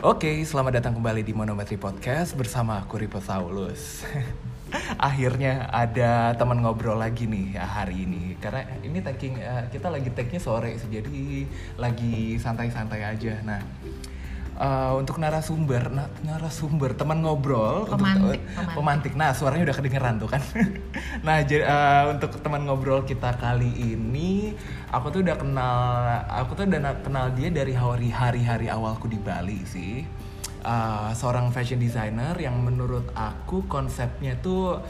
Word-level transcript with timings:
Oke, 0.00 0.40
selamat 0.48 0.80
datang 0.80 0.96
kembali 0.96 1.20
di 1.20 1.36
Monometri 1.36 1.76
Podcast 1.76 2.32
bersama 2.32 2.80
aku 2.80 2.96
Ripo 2.96 3.20
Saulus. 3.20 4.00
Akhirnya 4.96 5.68
ada 5.68 6.32
teman 6.40 6.64
ngobrol 6.64 6.96
lagi 6.96 7.28
nih 7.28 7.60
ya 7.60 7.68
hari 7.68 8.08
ini 8.08 8.32
karena 8.40 8.64
ini 8.80 9.04
taking 9.04 9.36
eh, 9.36 9.68
kita 9.68 9.92
lagi 9.92 10.08
tagnya 10.16 10.40
sore 10.40 10.72
jadi 10.88 11.44
lagi 11.76 12.40
santai-santai 12.40 13.12
aja. 13.12 13.44
Nah, 13.44 13.60
eh, 14.56 14.92
untuk 14.96 15.20
narasumber, 15.20 15.92
na- 15.92 16.08
narasumber 16.24 16.96
teman 16.96 17.20
ngobrol 17.20 17.84
untuk- 17.84 18.00
Pemantik, 18.00 18.40
eh, 18.40 18.56
pemantik. 18.56 18.76
pemantik. 18.80 19.12
Nah, 19.20 19.36
suaranya 19.36 19.68
udah 19.68 19.76
kedengeran 19.76 20.16
tuh 20.16 20.32
kan. 20.32 20.40
nah, 21.28 21.44
jadi 21.44 21.68
eh, 21.68 22.04
untuk 22.16 22.40
teman 22.40 22.64
ngobrol 22.64 23.04
kita 23.04 23.36
kali 23.36 23.68
ini, 23.92 24.56
aku 24.90 25.06
tuh 25.14 25.20
udah 25.22 25.36
kenal, 25.38 25.78
aku 26.26 26.50
tuh 26.58 26.64
udah 26.66 26.80
na- 26.82 27.00
kenal 27.00 27.30
dia 27.32 27.48
dari 27.48 27.74
hari 27.74 28.10
hari-hari 28.10 28.66
awalku 28.66 29.06
di 29.06 29.18
Bali 29.18 29.62
sih. 29.64 30.02
Eh, 30.60 31.10
seorang 31.16 31.48
fashion 31.54 31.80
designer 31.80 32.36
yang 32.36 32.60
menurut 32.60 33.08
aku 33.16 33.64
konsepnya 33.64 34.36
tuh 34.44 34.84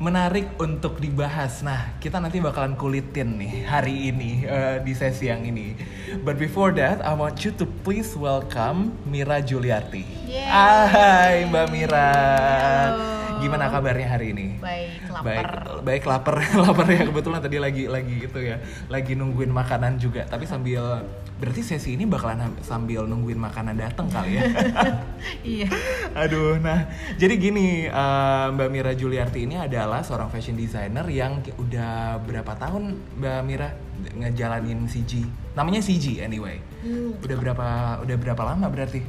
menarik 0.00 0.56
untuk 0.56 0.96
dibahas. 0.96 1.60
Nah, 1.60 1.92
kita 2.00 2.22
nanti 2.24 2.40
bakalan 2.40 2.72
kulitin 2.72 3.36
nih 3.36 3.68
hari 3.68 4.08
ini 4.08 4.48
eh, 4.48 4.80
di 4.80 4.96
sesi 4.96 5.28
yang 5.28 5.44
ini. 5.44 5.76
But 6.24 6.40
before 6.40 6.72
that, 6.80 7.04
I 7.04 7.12
want 7.12 7.44
you 7.44 7.52
to 7.60 7.68
please 7.84 8.16
welcome 8.16 8.96
Mira 9.04 9.44
Juliarti. 9.44 10.08
Yeay. 10.24 10.48
Hai 10.48 11.34
Mbak 11.52 11.66
Mira. 11.68 12.10
Halo. 12.96 13.19
Gimana 13.40 13.72
kabarnya 13.72 14.08
hari 14.12 14.36
ini? 14.36 14.46
Baik, 14.60 15.08
lapar. 15.08 15.24
Baik, 15.24 15.82
baik 15.82 16.04
lapar, 16.04 16.34
lapar 16.64 16.86
ya 16.88 17.02
kebetulan 17.08 17.40
tadi 17.40 17.56
lagi 17.56 17.84
lagi 17.88 18.16
itu 18.28 18.38
ya, 18.38 18.56
lagi 18.92 19.12
nungguin 19.16 19.50
makanan 19.50 19.96
juga. 19.96 20.28
Tapi 20.28 20.44
sambil 20.44 21.04
berarti 21.40 21.64
sesi 21.64 21.96
ini 21.96 22.04
bakalan 22.04 22.52
sambil 22.60 23.08
nungguin 23.08 23.40
makanan 23.40 23.80
datang 23.80 24.12
kali 24.12 24.36
ya. 24.36 24.42
iya. 25.56 25.68
Aduh, 26.12 26.60
nah 26.60 26.84
jadi 27.16 27.34
gini 27.40 27.88
eh, 27.88 28.46
Mbak 28.52 28.68
Mira 28.68 28.92
Juliarti 28.92 29.48
ini 29.48 29.56
adalah 29.56 30.04
seorang 30.04 30.28
fashion 30.28 30.54
designer 30.60 31.08
yang 31.08 31.40
udah 31.56 32.20
berapa 32.20 32.52
tahun 32.60 33.00
Mbak 33.16 33.40
Mira 33.48 33.68
ngejalanin 34.16 34.84
CG? 34.84 35.24
Namanya 35.56 35.80
CG 35.80 36.20
anyway. 36.20 36.60
Hmm, 36.80 37.16
Udah 37.20 37.36
berapa 37.36 37.66
udah 38.04 38.16
berapa 38.16 38.42
lama 38.44 38.66
berarti? 38.72 39.00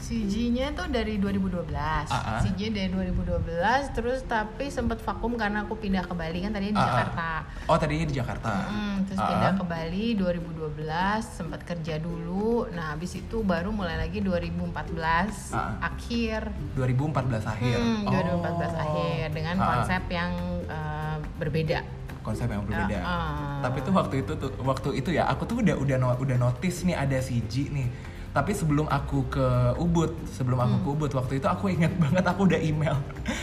CG-nya 0.00 0.72
tuh 0.72 0.88
dari 0.88 1.16
2012. 1.16 1.70
Ah, 2.08 2.08
ah. 2.10 2.40
CG 2.40 2.68
dari 2.68 2.88
2012 2.88 3.44
terus 3.92 4.24
tapi 4.24 4.66
sempat 4.66 4.98
vakum 4.98 5.36
karena 5.36 5.62
aku 5.62 5.76
pindah 5.76 6.02
ke 6.02 6.12
Bali 6.12 6.40
kan 6.40 6.50
tadinya 6.50 6.74
di 6.74 6.82
ah. 6.82 6.88
Jakarta. 6.88 7.28
Oh 7.64 7.76
tadinya 7.76 8.06
di 8.06 8.14
Jakarta. 8.14 8.52
Mm, 8.66 8.96
terus 9.04 9.18
Ah, 9.18 9.28
pindah 9.28 9.52
ah. 9.52 9.56
ke 9.56 9.64
Bali 9.64 10.06
2012 10.16 10.80
sempat 11.22 11.60
kerja 11.62 11.94
dulu. 11.96 12.64
Nah, 12.70 12.96
habis 12.96 13.12
itu 13.14 13.40
baru 13.40 13.70
mulai 13.70 13.96
lagi 13.96 14.18
2014 14.18 15.52
Ah, 15.52 15.76
ah. 15.76 15.92
akhir. 15.92 16.48
2014 16.74 17.44
akhir. 17.44 17.76
Hmm, 17.76 18.02
2014 18.04 18.72
Oh. 18.72 18.80
akhir 18.80 19.24
dengan 19.30 19.54
ah. 19.56 19.66
konsep 19.76 20.02
yang 20.08 20.32
eh, 20.66 21.16
berbeda. 21.36 21.80
konsep 22.20 22.46
yang 22.46 22.60
berbeda. 22.62 23.00
Ah, 23.00 23.08
ah. 23.08 23.60
Tapi 23.64 23.80
tuh 23.80 23.92
waktu 23.92 24.14
itu 24.20 24.32
tuh 24.36 24.52
waktu 24.60 24.88
itu 24.92 25.08
ya 25.10 25.24
aku 25.24 25.48
tuh 25.48 25.64
udah 25.64 25.72
udah 25.72 25.96
udah 26.16 26.36
notice 26.36 26.84
nih 26.84 26.92
ada 26.92 27.16
CG 27.16 27.72
nih. 27.72 27.88
Tapi 28.30 28.54
sebelum 28.54 28.86
aku 28.86 29.26
ke 29.26 29.46
Ubud, 29.76 30.14
sebelum 30.30 30.54
aku 30.56 30.70
Hmm. 30.72 30.84
ke 30.84 30.88
Ubud 30.88 31.10
waktu 31.12 31.32
itu 31.36 31.46
aku 31.46 31.66
ingat 31.68 31.90
banget 32.00 32.22
aku 32.22 32.46
udah 32.46 32.60
email. 32.60 32.94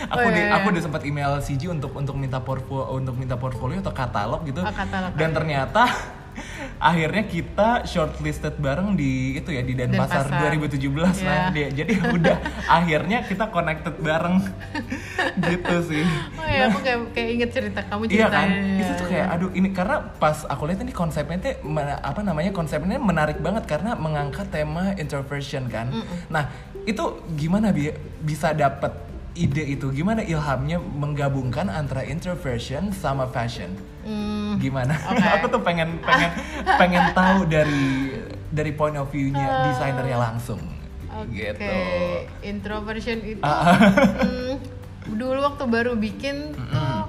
aku 0.08 0.18
Oh, 0.18 0.32
iya, 0.32 0.48
iya. 0.48 0.56
aku 0.56 0.66
udah 0.72 0.80
sempat 0.82 1.04
email 1.04 1.32
CG 1.40 1.68
untuk 1.68 1.92
untuk 1.92 2.16
minta 2.16 2.40
portfolio 2.40 2.96
untuk 2.96 3.14
minta 3.14 3.36
portfolio 3.36 3.78
atau 3.78 3.92
katalog 3.92 4.42
gitu. 4.44 4.60
Oh, 4.60 4.72
katalog. 4.72 5.12
Dan 5.14 5.30
ternyata 5.32 5.92
akhirnya 6.78 7.26
kita 7.26 7.70
shortlisted 7.84 8.56
bareng 8.56 8.94
di 8.94 9.34
itu 9.34 9.50
ya 9.50 9.62
di 9.62 9.74
Denpasar, 9.74 10.30
Denpasar. 10.30 10.46
2017 10.54 10.94
nah 11.22 11.34
Iya. 11.38 11.46
dia. 11.50 11.68
Jadi 11.74 11.94
udah 12.08 12.38
akhirnya 12.78 13.18
kita 13.24 13.46
connected 13.48 13.98
bareng 13.98 14.38
gitu 15.48 15.76
sih. 15.84 16.04
Oh 16.34 16.46
ya, 16.46 16.70
aku 16.70 16.80
kayak 16.80 17.00
kayak 17.12 17.30
inget 17.32 17.50
cerita 17.52 17.80
kamu 17.84 18.02
Iya 18.06 18.14
cerita. 18.24 18.30
kan? 18.32 18.48
Itu 18.78 18.92
tuh 18.96 19.08
kayak 19.08 19.28
aduh 19.30 19.50
ini 19.52 19.70
karena 19.72 19.98
pas 20.16 20.38
aku 20.44 20.64
lihat 20.66 20.80
ini 20.80 20.92
konsepnya 20.92 21.38
tuh 21.38 21.54
apa 22.00 22.22
namanya 22.22 22.52
konsepnya 22.52 22.98
menarik 22.98 23.38
banget 23.38 23.66
karena 23.66 23.94
mengangkat 23.94 24.48
tema 24.48 24.94
introversion 24.96 25.66
kan. 25.68 25.90
Nah, 26.28 26.48
itu 26.84 27.04
gimana 27.34 27.70
bi 27.70 27.90
bisa 28.20 28.54
dapet 28.54 28.94
ide 29.34 29.64
itu? 29.68 29.92
Gimana 29.92 30.22
ilhamnya 30.22 30.80
menggabungkan 30.80 31.68
antara 31.68 32.02
introversion 32.02 32.90
sama 32.92 33.28
fashion? 33.28 33.76
Hmm, 34.02 34.47
Gimana? 34.58 34.94
Oke. 35.08 35.26
aku 35.38 35.46
tuh 35.50 35.62
pengen 35.62 35.98
pengen 36.02 36.32
pengen 36.66 37.04
tahu 37.12 37.46
dari 37.46 38.14
dari 38.48 38.72
point 38.72 38.96
of 38.96 39.08
view-nya 39.08 39.68
desainernya 39.68 40.18
langsung. 40.18 40.60
Oke, 41.10 41.34
Gitu. 41.34 41.74
introversion 42.44 43.18
itu 43.20 43.42
hmm, 43.42 44.54
dulu 45.10 45.40
waktu 45.42 45.64
baru 45.66 45.94
bikin 45.94 46.54
tuh 46.54 47.02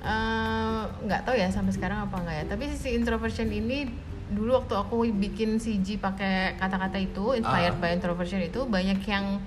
eh, 0.00 0.82
nggak 1.00 1.20
tahu 1.22 1.36
ya 1.36 1.48
sampai 1.48 1.72
sekarang 1.72 2.04
apa 2.04 2.16
nggak 2.16 2.36
ya. 2.36 2.44
Tapi 2.46 2.64
sisi 2.68 2.92
introversion 2.92 3.48
ini 3.48 3.88
dulu 4.30 4.54
waktu 4.56 4.74
aku 4.74 4.96
bikin 5.10 5.58
CG 5.58 5.98
pakai 5.98 6.54
kata-kata 6.54 6.96
itu 6.96 7.34
inspired 7.34 7.74
Ah. 7.74 7.80
by 7.80 7.90
introversion 7.92 8.40
itu 8.40 8.62
banyak 8.64 9.00
yang 9.04 9.40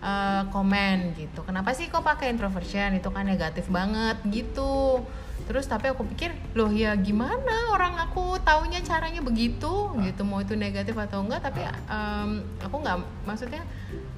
eh, 0.00 0.42
komen 0.48 1.12
gitu. 1.14 1.40
Kenapa 1.42 1.72
sih 1.72 1.88
kok 1.88 2.00
pakai 2.00 2.28
introversion? 2.28 2.92
Itu 2.92 3.08
kan 3.08 3.24
negatif 3.24 3.68
banget 3.68 4.20
gitu. 4.26 5.00
Terus 5.44 5.68
tapi 5.68 5.92
aku 5.92 6.08
pikir, 6.08 6.32
loh 6.56 6.72
ya 6.72 6.96
gimana 6.96 7.68
orang 7.76 8.00
aku 8.00 8.40
taunya 8.40 8.80
caranya 8.80 9.20
begitu 9.20 9.92
gitu. 10.00 10.22
Mau 10.24 10.40
itu 10.40 10.56
negatif 10.56 10.96
atau 10.96 11.20
enggak, 11.20 11.44
tapi 11.44 11.68
em, 11.68 12.40
aku 12.64 12.80
nggak 12.80 12.96
maksudnya 13.28 13.60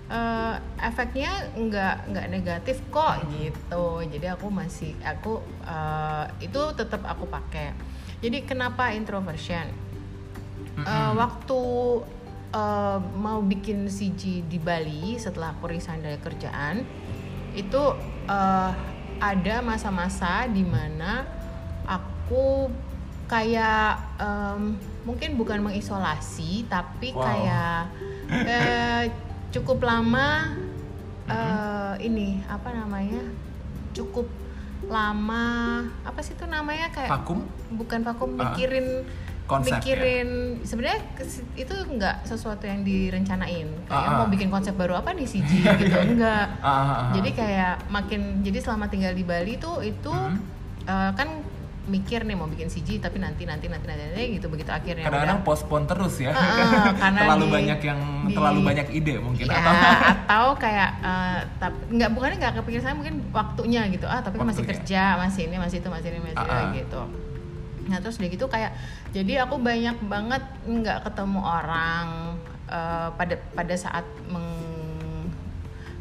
eh, 0.06 0.54
efeknya 0.78 1.50
nggak 1.58 2.14
nggak 2.14 2.26
negatif 2.30 2.78
kok 2.94 3.26
gitu. 3.34 4.06
Jadi 4.06 4.26
aku 4.30 4.46
masih 4.54 4.94
aku 5.02 5.42
eh, 5.66 6.24
itu 6.46 6.62
tetap 6.78 7.02
aku 7.02 7.26
pakai. 7.26 7.74
Jadi 8.22 8.46
kenapa 8.46 8.94
introversion? 8.94 9.66
Eh, 10.76 11.12
waktu 11.18 11.60
eh, 12.54 12.98
mau 13.18 13.42
bikin 13.42 13.90
CG 13.90 14.46
di 14.46 14.62
Bali 14.62 15.18
setelah 15.18 15.56
aku 15.58 15.74
resign 15.74 16.06
dari 16.06 16.22
kerjaan 16.22 16.86
itu 17.56 17.82
eh, 18.30 18.72
ada 19.18 19.60
masa-masa 19.60 20.44
di 20.46 20.62
mana 20.62 21.24
aku 21.84 22.68
kayak 23.26 23.96
em, 24.16 24.74
mungkin 25.02 25.34
bukan 25.34 25.58
mengisolasi 25.60 26.66
tapi 26.66 27.10
Wow. 27.10 27.22
kayak 27.22 27.80
eh, 28.46 29.02
cukup 29.50 29.82
lama 29.82 30.50
eh, 31.26 31.94
ini 32.02 32.42
apa 32.46 32.70
namanya 32.70 33.22
cukup 33.92 34.26
lama 34.86 35.46
apa 36.02 36.20
sih 36.20 36.34
itu 36.34 36.44
namanya 36.44 36.90
kayak 36.90 37.10
Vakum? 37.10 37.42
bukan 37.72 38.00
vakum 38.02 38.28
Ah. 38.34 38.52
mikirin 38.52 39.02
Konsep, 39.46 39.70
ya? 39.70 39.78
mikirin 39.78 40.28
sebenarnya 40.60 41.00
itu 41.54 41.70
nggak 41.70 42.16
sesuatu 42.22 42.62
yang 42.62 42.82
direncanain 42.82 43.70
kayak 43.84 44.08
ah. 44.08 44.16
mau 44.16 44.26
bikin 44.26 44.48
konsep 44.48 44.74
baru 44.74 44.96
apa 44.96 45.10
nih 45.10 45.22
CG 45.24 45.50
gitu 45.62 45.96
enggak 46.10 46.46
ah, 46.58 46.66
ah. 46.66 47.10
jadi 47.12 47.30
kayak 47.32 47.74
makin 47.86 48.42
jadi 48.42 48.58
selama 48.58 48.86
tinggal 48.86 49.10
di 49.10 49.22
Bali 49.22 49.54
tuh 49.56 49.80
itu 49.80 50.10
Mhm. 50.10 50.36
eh, 50.84 51.12
kan 51.12 51.28
mikir 51.86 52.20
nih 52.20 52.34
mau 52.34 52.46
bikin 52.46 52.66
CG 52.66 52.98
tapi 52.98 53.16
nanti 53.16 53.42
nanti 53.42 53.66
nanti 53.66 53.86
nanti, 53.86 54.02
nanti 54.04 54.34
gitu 54.34 54.46
begitu 54.48 54.66
akhirnya 54.68 55.06
kadang-kadang 55.06 55.38
udah 55.38 55.46
postpone 55.46 55.86
terus 55.86 56.18
ya 56.18 56.34
ah, 56.34 56.90
karena 56.98 57.20
terlalu 57.22 57.46
di- 57.46 57.54
banyak 57.54 57.80
yang 57.80 58.00
di- 58.26 58.34
terlalu 58.34 58.60
banyak 58.60 58.86
ide 58.92 59.14
mungkin 59.16 59.44
ya, 59.44 59.54
atau 59.54 59.72
atau 60.26 60.46
kayak 60.58 60.90
eh, 61.00 61.38
tapi 61.56 61.78
nggak 61.92 62.10
bukannya 62.10 62.36
nggak 62.36 62.54
kepikiran 62.58 62.82
saya 62.82 62.94
mungkin 62.94 63.22
waktunya 63.30 63.86
gitu 63.88 64.02
ah 64.04 64.18
tapi 64.18 64.34
kan 64.34 64.44
masih 64.44 64.60
Waktunya. 64.60 64.74
kerja 64.74 65.02
masih 65.16 65.42
ini 65.44 65.56
masih 65.56 65.76
itu 65.78 65.88
masih 65.88 66.08
ini 66.10 66.20
masih 66.24 66.38
Ah, 66.40 66.50
ah. 66.50 66.66
gitu 66.74 67.02
nah 67.86 67.98
terus 67.98 68.16
udah 68.16 68.28
gitu 68.28 68.46
kayak 68.46 68.74
jadi 69.10 69.42
aku 69.42 69.56
banyak 69.56 69.94
banget 70.04 70.42
nggak 70.62 71.02
ketemu 71.02 71.40
orang 71.40 72.06
eh, 72.66 73.08
pada 73.12 73.34
pada 73.52 73.74
saat 73.74 74.02
meng 74.26 74.48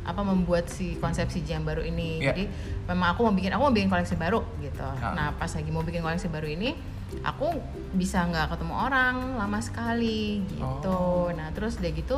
apa 0.02 0.22
membuat 0.22 0.66
si 0.68 0.94
konsep 0.96 1.26
si 1.28 1.42
jam 1.42 1.62
baru 1.62 1.82
ini 1.82 2.22
Iya. 2.22 2.30
jadi 2.30 2.44
memang 2.88 3.08
aku 3.12 3.26
mau 3.26 3.34
bikin 3.34 3.50
aku 3.50 3.62
mau 3.64 3.74
bikin 3.74 3.90
koleksi 3.90 4.14
baru 4.16 4.46
gitu 4.60 4.86
Ah. 5.02 5.14
nah 5.14 5.28
pas 5.32 5.50
lagi 5.50 5.70
mau 5.70 5.82
bikin 5.82 6.00
koleksi 6.00 6.26
baru 6.28 6.46
ini 6.46 6.78
aku 7.22 7.50
bisa 7.92 8.22
nggak 8.24 8.54
ketemu 8.54 8.74
orang 8.76 9.16
lama 9.36 9.58
sekali 9.60 10.46
gitu 10.46 10.94
Oh. 10.94 11.30
nah 11.32 11.50
terus 11.52 11.78
udah 11.78 11.92
gitu 11.92 12.18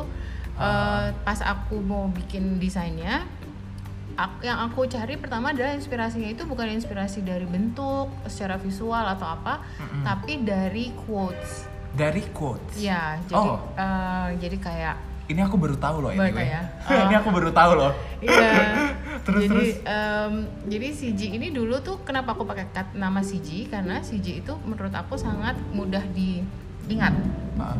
Ah. 0.54 1.06
eh, 1.06 1.16
pas 1.18 1.40
aku 1.40 1.80
mau 1.80 2.08
bikin 2.08 2.56
desainnya 2.56 3.24
ak- 4.18 4.42
yang 4.42 4.58
aku 4.60 4.84
cari 4.84 5.14
pertama 5.14 5.50
adalah 5.50 5.72
inspirasinya 5.72 6.26
itu 6.26 6.42
bukan 6.42 6.66
inspirasi 6.72 7.22
dari 7.22 7.46
bentuk 7.46 8.10
secara 8.24 8.56
visual 8.56 9.06
atau 9.08 9.30
apa 9.30 9.62
Mm-mm. 9.78 10.02
tapi 10.02 10.42
dari 10.42 10.90
quotes 10.98 11.70
dari 11.90 12.26
quotes 12.28 12.76
ya 12.76 13.16
jadi 13.24 13.38
Oh. 13.38 13.62
eh, 13.72 14.28
jadi 14.36 14.56
kayak 14.58 14.96
ini 15.28 15.38
aku 15.38 15.54
baru 15.54 15.76
tahu 15.76 16.00
loh 16.00 16.10
anyway. 16.10 16.48
ya? 16.48 16.62
ini 17.04 17.14
Oh. 17.14 17.20
aku 17.20 17.28
baru 17.30 17.50
tahu 17.50 17.72
loh 17.74 17.92
Iya. 18.18 18.50
Terus, 19.20 19.44
jadi 19.44 19.52
terus. 19.52 19.70
em, 19.84 20.32
jadi 20.66 20.88
CG 20.90 21.20
ini 21.30 21.48
dulu 21.48 21.78
tuh 21.78 22.00
kenapa 22.00 22.32
aku 22.32 22.42
pakai 22.42 22.64
kat- 22.68 22.96
nama 22.96 23.20
CG 23.20 23.68
karena 23.68 24.00
CG 24.00 24.40
itu 24.40 24.52
menurut 24.62 24.90
aku 24.90 25.14
sangat 25.14 25.52
mudah 25.70 26.00
di 26.08 26.40
ingat 26.86 27.12
Ah. 27.54 27.76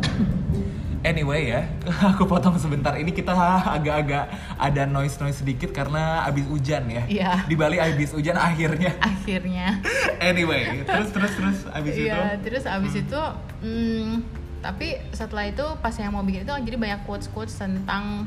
Anyway 1.07 1.55
ya, 1.55 1.63
aku 2.11 2.27
potong 2.27 2.59
sebentar. 2.59 2.99
Ini 2.99 3.15
kita 3.15 3.31
agak-agak 3.79 4.25
ada 4.59 4.83
noise-noise 4.83 5.41
sedikit 5.41 5.71
karena 5.71 6.27
abis 6.27 6.51
hujan 6.51 6.91
ya. 6.91 7.03
Iya. 7.07 7.33
Di 7.47 7.55
Bali 7.55 7.79
abis 7.79 8.11
hujan 8.13 8.35
akhirnya. 8.51 8.99
akhirnya 8.99 9.79
Anyway, 10.19 10.83
terus 10.83 11.15
terus 11.15 11.33
terus 11.39 11.59
abis 11.71 11.95
itu. 11.95 12.11
Iya, 12.11 12.43
terus 12.43 12.67
abis 12.67 12.99
itu, 12.99 13.21
hmm, 13.63 14.27
tapi 14.59 14.99
setelah 15.15 15.47
itu 15.47 15.63
pas 15.79 15.95
yang 15.95 16.11
mau 16.11 16.27
bikin 16.27 16.43
itu 16.43 16.51
jadi 16.67 16.77
banyak 16.77 17.01
quotes 17.07 17.31
quotes 17.31 17.55
tentang 17.55 18.27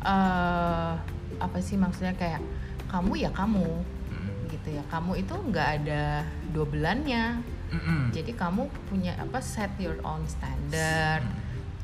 eh 0.00 0.92
apa 1.36 1.58
sih 1.60 1.76
maksudnya 1.76 2.16
kayak 2.16 2.40
kamu 2.88 3.20
ya 3.20 3.30
kamu, 3.34 3.68
Mm, 4.06 4.48
gitu 4.48 4.68
ya. 4.72 4.82
Kamu 4.88 5.12
itu 5.18 5.34
nggak 5.34 5.68
ada 5.82 6.24
dua 6.54 6.64
belannya. 6.64 7.42
mm-mm. 7.68 8.14
Jadi 8.14 8.32
kamu 8.32 8.70
punya 8.88 9.12
apa 9.18 9.42
set 9.42 9.68
your 9.76 9.98
own 10.00 10.22
standard. 10.24 11.20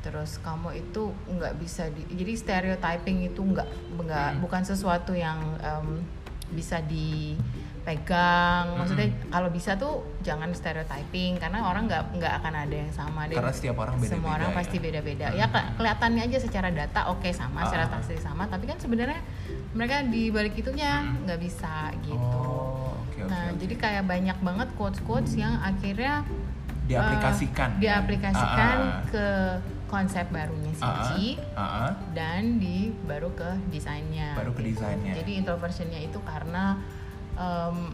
Terus 0.03 0.35
kamu 0.37 0.75
itu 0.77 1.03
nggak 1.27 1.53
bisa 1.57 1.87
di, 1.87 2.03
jadi 2.11 2.33
stereotyping 2.35 3.23
itu 3.23 3.39
nggak 3.41 3.67
nggak 3.97 4.29
Hmm. 4.29 4.39
bukan 4.39 4.61
sesuatu 4.61 5.15
yang 5.15 5.39
em, 5.57 6.03
bisa 6.51 6.83
dipegang. 6.83 8.75
Maksudnya 8.75 9.09
kalau 9.27 9.49
bisa 9.49 9.73
tuh 9.73 9.93
jangan 10.19 10.51
stereotyping 10.51 11.35
karena 11.35 11.63
orang 11.63 11.85
nggak 11.85 12.03
nggak 12.13 12.33
akan 12.37 12.53
ada 12.57 12.75
yang 12.77 12.91
sama 12.91 13.25
deh. 13.25 13.33
Karena 13.33 13.49
setiap 13.49 13.75
orang 13.77 13.95
beda-beda 13.95 14.13
Semua 14.13 14.31
orang 14.35 14.51
ya. 14.51 14.55
pasti 14.55 14.77
beda-beda. 14.77 15.27
Ya 15.31 15.45
ke- 15.47 15.71
kelihatannya 15.73 16.21
aja 16.23 16.37
secara 16.37 16.69
data 16.69 17.01
oke 17.07 17.29
sama, 17.31 17.63
secara 17.65 17.87
Ah. 17.87 17.91
taksi 17.93 18.19
sama, 18.19 18.43
tapi 18.45 18.65
kan 18.65 18.77
sebenarnya 18.77 19.19
mereka 19.71 20.03
di 20.03 20.29
balik 20.29 20.53
itunya 20.53 20.99
Hmm. 21.01 21.23
nggak 21.23 21.39
bisa 21.39 21.75
gitu. 21.99 22.19
Oh, 22.37 22.91
oke. 23.01 23.19
Nah, 23.23 23.49
oke. 23.49 23.57
jadi 23.57 23.73
kayak 23.73 24.03
banyak 24.03 24.37
banget 24.37 24.67
quotes-quotes 24.75 25.33
yang 25.33 25.57
akhirnya 25.57 26.21
diaplikasikan. 26.83 27.69
eh, 27.73 27.79
diaplikasikan 27.79 28.75
Ah, 28.77 28.91
ah. 28.91 29.01
ke 29.07 29.27
konsep 29.93 30.25
barunya 30.33 30.73
Ah, 30.81 30.89
ah. 30.89 30.93
Siji 31.13 31.37
Ah, 31.53 31.61
ah. 31.61 31.91
dan 32.17 32.57
di 32.57 32.89
baru 33.05 33.29
ke 33.37 33.45
desainnya. 33.69 34.33
Baru 34.33 34.49
ke 34.51 34.65
gitu. 34.65 34.81
desainnya. 34.81 35.13
Jadi 35.13 35.31
introversionnya 35.37 36.01
itu 36.01 36.17
karena 36.25 36.81
em, 37.37 37.93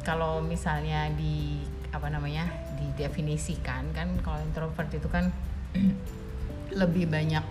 kalau 0.00 0.40
misalnya 0.40 1.12
di 1.12 1.60
apa 1.92 2.08
namanya 2.08 2.48
didefinisikan 2.80 3.92
kan 3.92 4.08
kalau 4.24 4.40
introvert 4.40 4.88
itu 4.88 5.06
kan 5.12 5.28
lebih 6.80 7.06
banyak 7.06 7.44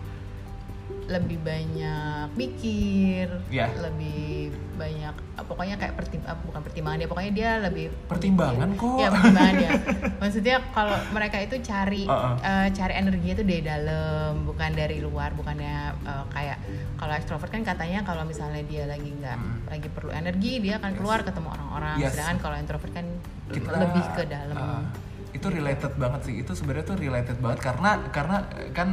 lebih 1.06 1.38
banyak 1.38 2.32
mikir, 2.34 3.28
Iya. 3.48 3.68
lebih 3.78 4.50
banyak 4.74 5.14
eh, 5.14 5.44
pokoknya 5.44 5.76
kayak 5.76 5.94
pertim 5.94 6.22
eh, 6.22 6.38
bukan 6.42 6.62
pertimbangan 6.62 6.98
dia 6.98 7.08
pokoknya 7.08 7.32
dia 7.32 7.52
lebih 7.60 7.86
Pertimbangan 8.06 8.70
mikir. 8.70 8.82
kok. 8.82 8.98
Iya, 8.98 9.10
pertimbangan 9.10 9.54
dia. 9.56 9.72
Maksudnya 10.22 10.56
kalau 10.70 10.96
mereka 11.10 11.38
itu 11.40 11.56
cari 11.60 12.04
Uh-uh. 12.04 12.36
eh, 12.40 12.68
cari 12.72 12.94
energinya 12.96 13.34
itu 13.34 13.44
dari 13.44 13.62
dalam, 13.62 14.32
bukan 14.44 14.70
dari 14.72 14.98
luar, 15.00 15.30
bukannya 15.32 15.76
eh, 16.00 16.24
kayak 16.30 16.58
kalau 16.96 17.14
ekstrovert 17.14 17.50
kan 17.50 17.64
katanya 17.64 18.00
kalau 18.02 18.24
misalnya 18.24 18.64
dia 18.64 18.84
lagi 18.86 19.10
nggak 19.10 19.32
Hmm. 19.34 19.60
lagi 19.68 19.88
perlu 19.88 20.12
energi 20.12 20.60
dia 20.60 20.78
akan 20.78 20.92
Yes. 20.92 20.98
keluar 20.98 21.20
ketemu 21.22 21.48
orang-orang. 21.50 21.96
Yes. 21.98 22.12
Sedangkan 22.12 22.38
kalau 22.40 22.56
introvert 22.56 22.94
kan 22.94 23.06
Kita- 23.50 23.76
lebih 23.76 24.06
ke 24.14 24.24
dalam. 24.26 24.56
ah, 24.56 24.84
itu 25.30 25.48
related 25.48 25.94
banget 25.96 26.22
sih. 26.24 26.36
Itu 26.40 26.54
sebenarnya 26.54 26.86
tuh 26.86 26.98
related 26.98 27.38
banget 27.38 27.60
karena 27.62 27.90
karena 28.08 28.38
kan 28.72 28.90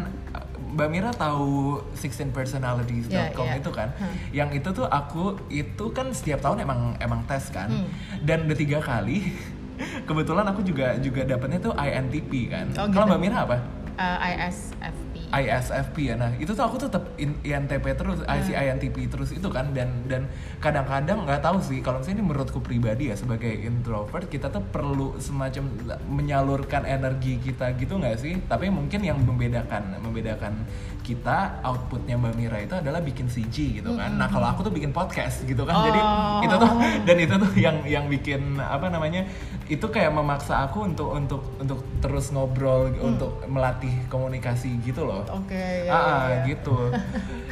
Mbak 0.70 0.88
Mira 0.90 1.10
tahu 1.10 1.82
16 1.98 2.30
personalities.com 2.30 3.46
Iya, 3.46 3.54
iya. 3.56 3.60
itu 3.60 3.70
kan. 3.74 3.88
Hmm. 3.98 4.14
Yang 4.30 4.50
itu 4.62 4.68
tuh 4.82 4.86
aku 4.86 5.38
itu 5.50 5.84
kan 5.90 6.14
setiap 6.14 6.40
tahun 6.40 6.62
emang 6.62 6.96
emang 7.02 7.26
tes 7.26 7.50
kan. 7.50 7.70
Hmm. 7.70 7.88
Dan 8.22 8.46
udah 8.46 8.58
tiga 8.58 8.78
kali 8.78 9.34
kebetulan 10.08 10.46
aku 10.46 10.60
juga 10.62 10.94
juga 11.00 11.26
dapetnya 11.26 11.58
tuh 11.58 11.72
INTP 11.74 12.32
kan. 12.50 12.66
Oh, 12.78 12.86
Kalau 12.88 13.06
gitu. 13.06 13.12
Mbak 13.14 13.20
Mira 13.20 13.38
apa? 13.44 13.56
Eh, 14.00 14.18
ISFP. 14.32 15.09
ISFP 15.28 16.10
ya. 16.10 16.16
Nah, 16.16 16.32
itu 16.36 16.50
tuh 16.50 16.64
aku 16.64 16.80
tetap 16.80 17.12
in- 17.16 17.36
INTP 17.40 17.92
terus, 17.92 18.24
IC 18.24 18.48
INTP 18.50 18.96
terus 19.06 19.30
itu 19.30 19.46
kan 19.46 19.70
dan 19.70 20.08
dan 20.08 20.26
kadang-kadang 20.58 21.28
nggak 21.28 21.40
tahu 21.40 21.60
sih 21.60 21.78
kalau 21.78 22.00
misalnya 22.00 22.18
ini 22.18 22.24
menurutku 22.26 22.58
pribadi 22.58 23.08
ya 23.08 23.16
sebagai 23.16 23.52
introvert 23.52 24.26
kita 24.26 24.48
tuh 24.48 24.62
perlu 24.62 25.16
semacam 25.16 25.68
menyalurkan 26.06 26.82
energi 26.84 27.38
kita 27.38 27.76
gitu 27.76 27.96
nggak 27.96 28.16
sih? 28.16 28.40
Tapi 28.44 28.68
mungkin 28.68 29.00
yang 29.00 29.20
membedakan 29.20 30.00
membedakan 30.00 30.64
kita 31.00 31.64
outputnya 31.64 32.14
Mbak 32.14 32.34
Mira 32.36 32.58
itu 32.60 32.74
adalah 32.76 33.00
bikin 33.00 33.26
CG 33.26 33.80
gitu 33.80 33.96
kan. 33.96 34.14
Nah, 34.14 34.28
kalau 34.28 34.46
aku 34.46 34.62
tuh 34.62 34.72
bikin 34.72 34.90
podcast 34.90 35.42
gitu 35.44 35.64
kan. 35.64 35.74
Jadi 35.82 36.00
Oh. 36.00 36.40
itu 36.44 36.54
tuh 36.54 36.70
dan 37.02 37.16
itu 37.18 37.34
tuh 37.34 37.50
yang 37.56 37.76
yang 37.84 38.04
bikin 38.06 38.56
apa 38.56 38.86
namanya? 38.86 39.24
itu 39.70 39.86
kayak 39.86 40.10
memaksa 40.10 40.66
aku 40.66 40.82
untuk 40.82 41.14
untuk 41.14 41.42
untuk 41.62 41.78
terus 42.02 42.34
ngobrol 42.34 42.90
untuk 42.98 43.38
melatih 43.46 43.94
komunikasi 44.10 44.82
gitu 44.82 45.06
loh 45.06 45.09
Oke. 45.30 45.64
ya, 45.86 45.92
ah 45.92 45.98
ah, 45.98 46.22
ya, 46.30 46.36
gitu. 46.50 46.76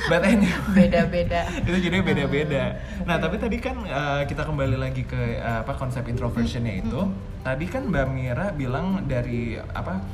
But 0.06 0.22
anyway. 0.24 0.54
Beda-beda. 0.78 1.40
itu 1.68 1.78
jadi 1.90 1.96
beda-beda. 2.00 2.62
Nah 3.04 3.16
tapi 3.18 3.36
tadi 3.36 3.56
kan 3.58 3.76
uh, 3.84 4.22
kita 4.24 4.42
kembali 4.46 4.76
lagi 4.78 5.02
ke 5.04 5.38
uh, 5.38 5.66
apa 5.66 5.72
konsep 5.74 6.06
introversionnya 6.06 6.82
itu. 6.82 7.00
tadi 7.38 7.64
kan 7.70 7.88
mbak 7.88 8.06
Mira 8.12 8.46
bilang 8.52 9.06
dari 9.08 9.56
apa 9.56 10.04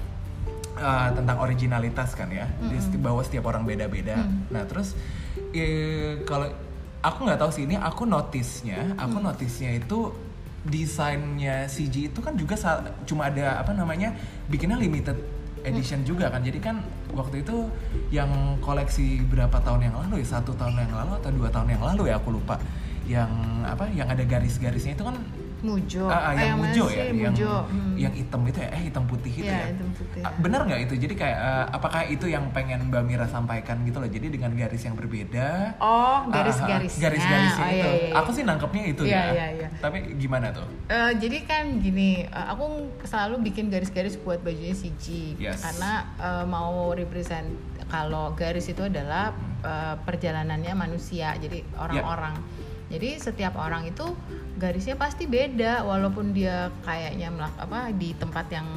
uh, 0.79 1.09
tentang 1.13 1.37
originalitas 1.43 2.15
kan 2.15 2.29
ya. 2.31 2.47
Di 2.63 2.77
seti- 2.79 3.01
bahwa 3.01 3.21
setiap 3.21 3.51
orang 3.51 3.67
beda-beda. 3.67 4.23
Nah 4.49 4.63
terus 4.65 4.95
kalau 6.25 6.49
aku 7.05 7.19
nggak 7.29 7.41
tahu 7.41 7.51
sih 7.53 7.69
ini 7.69 7.77
aku 7.77 8.09
notice-nya 8.09 8.97
aku 8.97 9.21
notice-nya 9.21 9.77
itu 9.77 10.09
desainnya 10.65 11.69
CG 11.69 12.09
itu 12.09 12.21
kan 12.25 12.33
juga 12.41 12.57
cuma 13.05 13.29
ada 13.29 13.61
apa 13.61 13.77
namanya 13.77 14.17
bikinnya 14.49 14.81
limited 14.81 15.13
edition 15.65 16.05
juga 16.05 16.29
kan. 16.29 16.45
Jadi 16.45 16.61
kan 16.61 16.85
waktu 17.17 17.41
itu 17.43 17.69
yang 18.13 18.61
koleksi 18.61 19.25
berapa 19.27 19.57
tahun 19.65 19.91
yang 19.91 19.97
lalu 19.97 20.23
ya? 20.23 20.39
Satu 20.39 20.53
tahun 20.55 20.77
yang 20.77 20.93
lalu 20.93 21.13
atau 21.19 21.31
dua 21.33 21.49
tahun 21.49 21.75
yang 21.75 21.83
lalu 21.83 22.13
ya? 22.13 22.21
Aku 22.21 22.31
lupa. 22.31 22.61
Yang 23.09 23.31
apa? 23.65 23.85
Yang 23.91 24.09
ada 24.15 24.25
garis-garisnya 24.25 24.93
itu 24.95 25.05
kan 25.05 25.17
Mujo. 25.65 26.05
ah, 26.07 26.21
ah, 26.27 26.33
yang 26.35 26.61
mujo 26.61 26.85
ya 26.87 27.05
yang 27.07 27.33
Mujo. 27.33 27.53
Hmm. 27.65 27.95
yang 27.97 28.13
hitam 28.13 28.41
itu 28.45 28.59
ya 28.59 28.69
eh 28.69 28.83
hitam 28.85 29.05
putih 29.05 29.33
itu 29.33 29.45
Iya, 29.45 29.57
ya 29.57 29.67
hitam 29.71 29.91
putih. 29.91 30.21
Ah, 30.21 30.33
benar 30.37 30.61
nggak 30.63 30.81
itu 30.83 30.95
jadi 30.99 31.15
kayak 31.15 31.39
eh, 31.41 31.65
apakah 31.73 32.03
itu 32.05 32.27
yang 32.27 32.45
pengen 32.51 32.79
Mbak 32.85 33.03
Mira 33.03 33.27
sampaikan 33.27 33.81
gitu 33.83 33.97
loh 33.97 34.07
jadi 34.07 34.27
dengan 34.29 34.53
garis 34.53 34.81
yang 34.81 34.93
berbeda 34.93 35.75
Oh, 35.79 36.21
Ah, 36.23 36.29
garis-garisnya. 36.31 37.01
garis-garisnya 37.03 37.65
Oh, 37.65 37.73
itu 37.73 37.81
iya, 37.81 37.91
iya, 37.91 38.07
iya. 38.07 38.15
aku 38.15 38.31
sih 38.31 38.43
nangkepnya 38.43 38.85
itu 38.87 39.03
Iya, 39.03 39.17
ya 39.17 39.25
iya, 39.33 39.47
iya. 39.57 39.69
tapi 39.79 39.99
gimana 40.15 40.51
tuh 40.51 40.69
Eh, 40.85 41.13
jadi 41.17 41.39
kan 41.43 41.65
gini, 41.79 42.09
eh, 42.23 42.47
aku 42.47 42.65
selalu 43.03 43.41
bikin 43.43 43.67
garis-garis 43.67 44.15
buat 44.17 44.39
bajunya 44.39 44.73
CG 44.73 45.35
Yes. 45.39 45.61
karena 45.61 45.93
eh, 46.15 46.45
mau 46.45 46.93
represent 46.93 47.49
kalau 47.87 48.33
garis 48.33 48.67
itu 48.67 48.83
adalah 48.83 49.33
eh, 49.61 49.97
perjalanannya 49.99 50.73
manusia, 50.75 51.33
jadi 51.35 51.65
orang-orang. 51.75 52.37
Jadi 52.95 53.19
setiap 53.19 53.59
orang 53.59 53.85
itu 53.85 54.07
garisnya 54.55 54.95
pasti 54.95 55.27
beda, 55.27 55.83
walaupun 55.83 56.31
dia 56.31 56.57
kayaknya 56.81 57.29
melak- 57.29 57.59
apa 57.59 57.91
di 57.91 58.15
tempat 58.15 58.47
yang 58.49 58.69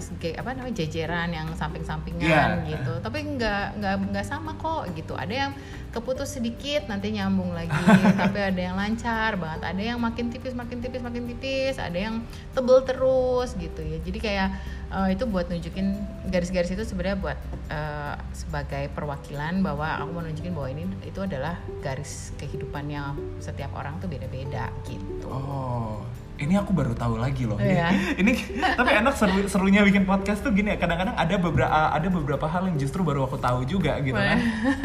sege- 0.00 0.32
apa 0.32 0.56
namanya 0.56 0.80
jajaran 0.80 1.28
yang 1.28 1.48
samping-sampingan 1.52 2.24
Iya. 2.64 2.72
gitu, 2.72 2.92
tapi 2.98 3.20
nggak 3.28 3.76
nggak 3.76 3.94
nggak 4.10 4.24
sama 4.24 4.56
kok 4.56 4.88
gitu. 4.90 5.12
Ada 5.12 5.34
yang 5.44 5.52
keputus 5.90 6.32
sedikit 6.32 6.88
nanti 6.88 7.12
nyambung 7.12 7.52
lagi, 7.52 7.68
tapi 8.16 8.38
ada 8.40 8.56
yang 8.56 8.74
lancar 8.74 9.36
banget, 9.36 9.60
ada 9.60 9.82
yang 9.84 10.00
makin 10.00 10.32
tipis 10.32 10.56
makin 10.56 10.80
tipis 10.80 11.04
makin 11.04 11.28
tipis, 11.28 11.76
ada 11.76 11.98
yang 12.00 12.24
tebel 12.50 12.80
terus 12.80 13.52
gitu 13.54 13.84
ya. 13.84 14.00
Jadi 14.00 14.18
kayak 14.18 14.48
eh, 14.94 15.08
itu 15.18 15.24
buat 15.26 15.50
nunjukin 15.50 15.98
garis-garis 16.30 16.70
itu 16.70 16.84
sebenarnya 16.86 17.18
buat 17.18 17.38
eh, 17.68 18.16
sebagai 18.30 18.90
perwakilan 18.94 19.60
bahwa 19.60 19.98
aku 19.98 20.10
mau 20.14 20.22
nunjukin 20.22 20.54
bahwa 20.54 20.68
ini 20.70 20.84
itu 21.02 21.20
adalah 21.20 21.58
garis 21.82 22.30
kehidupannya 22.38 23.18
setiap 23.42 23.74
orang 23.74 23.98
tuh 23.98 24.06
beda-beda 24.06 24.70
gitu. 24.86 25.28
oh 25.28 26.00
ini 26.34 26.54
aku 26.54 26.74
baru 26.74 26.92
tahu 26.92 27.14
lagi 27.16 27.46
loh 27.46 27.56
Iya. 27.56 27.94
ini 28.20 28.34
tapi 28.74 28.90
enak 28.90 29.14
seru 29.14 29.46
serunya 29.46 29.80
bikin 29.82 30.02
podcast 30.02 30.42
tuh 30.42 30.50
gini 30.50 30.74
ya 30.74 30.78
kadang-kadang 30.78 31.14
ada 31.14 31.34
beberapa 31.38 31.70
ada 31.70 32.08
beberapa 32.08 32.46
hal 32.46 32.66
yang 32.66 32.76
justru 32.76 33.00
baru 33.00 33.24
aku 33.24 33.38
tahu 33.38 33.62
juga 33.62 34.02
gitu 34.02 34.14
kan 34.14 34.38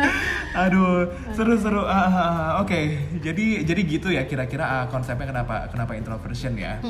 aduh 0.66 1.10
seru-seru 1.34 1.82
Ah, 1.82 2.06
ah, 2.06 2.12
ah. 2.12 2.50
oke 2.62 2.80
jadi 3.18 3.64
jadi 3.64 3.82
gitu 3.82 4.14
ya 4.14 4.24
kira-kira 4.24 4.62
ah, 4.62 4.86
konsepnya 4.88 5.26
kenapa 5.26 5.70
kenapa 5.70 5.94
introversion 5.94 6.54
ya 6.54 6.82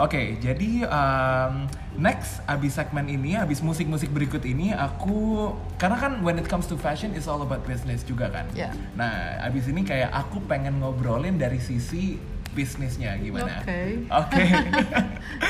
Oke, 0.00 0.40
jadi 0.40 0.86
um, 0.86 1.68
next 1.94 2.40
abis 2.46 2.78
segmen 2.78 3.04
ini, 3.04 3.36
abis 3.36 3.60
musik-musik 3.60 4.08
berikut 4.08 4.40
ini, 4.42 4.72
aku 4.72 5.50
karena 5.76 5.96
kan 5.98 6.12
when 6.24 6.40
it 6.40 6.48
comes 6.48 6.64
to 6.64 6.72
fashion 6.74 7.12
is 7.12 7.28
all 7.28 7.42
about 7.42 7.60
business 7.64 8.00
juga 8.00 8.32
kan. 8.32 8.48
Ya. 8.56 8.72
Nah, 8.96 9.12
abis 9.44 9.68
ini 9.68 9.84
kayak 9.84 10.08
aku 10.08 10.40
pengen 10.46 10.80
ngobrolin 10.80 11.36
dari 11.36 11.60
sisi 11.60 12.16
bisnisnya 12.54 13.14
gimana. 13.18 13.62
Oke. 13.62 13.80
Oke. 14.10 14.44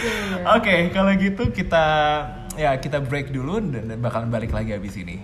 Iya, 0.01 0.57
Oke, 0.57 0.75
kalau 0.97 1.13
gitu 1.19 1.53
kita 1.53 1.85
ya 2.57 2.73
kita 2.81 3.05
break 3.05 3.35
dulu 3.35 3.61
dan 3.61 4.01
bakalan 4.01 4.33
balik 4.33 4.55
lagi 4.55 4.73
abis 4.73 4.97
ini. 4.97 5.21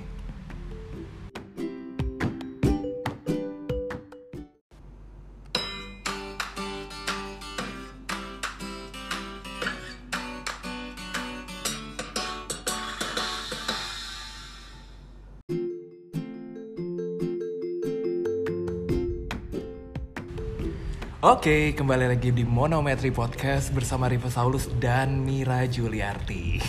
Oke, 21.26 21.75
kembali 21.75 22.06
lagi 22.06 22.30
di 22.30 22.47
Monometri 22.47 23.11
Podcast 23.11 23.75
bersama 23.75 24.06
Riva 24.06 24.30
Saulus 24.30 24.71
dan 24.78 25.26
Mira 25.26 25.66
Juliarti. 25.66 26.62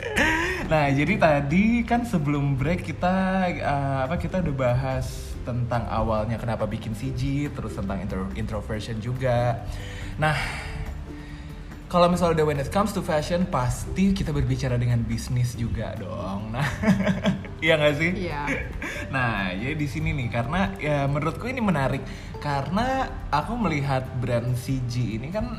nah, 0.72 0.88
jadi 0.88 1.20
tadi 1.20 1.84
kan 1.84 2.08
sebelum 2.08 2.56
break 2.56 2.88
kita 2.88 3.16
uh, 3.60 4.08
apa 4.08 4.16
kita 4.16 4.40
udah 4.40 4.56
bahas 4.56 5.36
tentang 5.44 5.84
awalnya 5.92 6.40
kenapa 6.40 6.64
bikin 6.64 6.96
CG, 6.96 7.52
terus 7.52 7.76
tentang 7.76 8.00
intro 8.00 8.24
introversion 8.32 8.96
juga. 8.96 9.60
Nah, 10.16 10.40
kalau 11.92 12.08
misalnya 12.08 12.40
udah 12.40 12.46
when 12.48 12.60
it 12.64 12.72
comes 12.72 12.96
to 12.96 13.04
fashion 13.04 13.44
pasti 13.44 14.16
kita 14.16 14.32
berbicara 14.32 14.80
dengan 14.80 15.04
bisnis 15.04 15.52
juga 15.52 15.92
dong. 16.00 16.48
Nah, 16.56 16.64
iya 17.60 17.76
nggak 17.76 17.94
sih? 18.00 18.10
Iya. 18.24 18.40
Nah, 19.08 19.52
jadi 19.56 19.74
di 19.74 19.88
sini 19.88 20.12
nih 20.12 20.28
karena 20.28 20.72
ya 20.76 21.08
menurutku 21.08 21.48
ini 21.48 21.60
menarik. 21.64 22.02
Karena 22.38 23.08
aku 23.32 23.56
melihat 23.58 24.04
brand 24.20 24.54
CG 24.54 25.18
ini 25.18 25.32
kan 25.32 25.58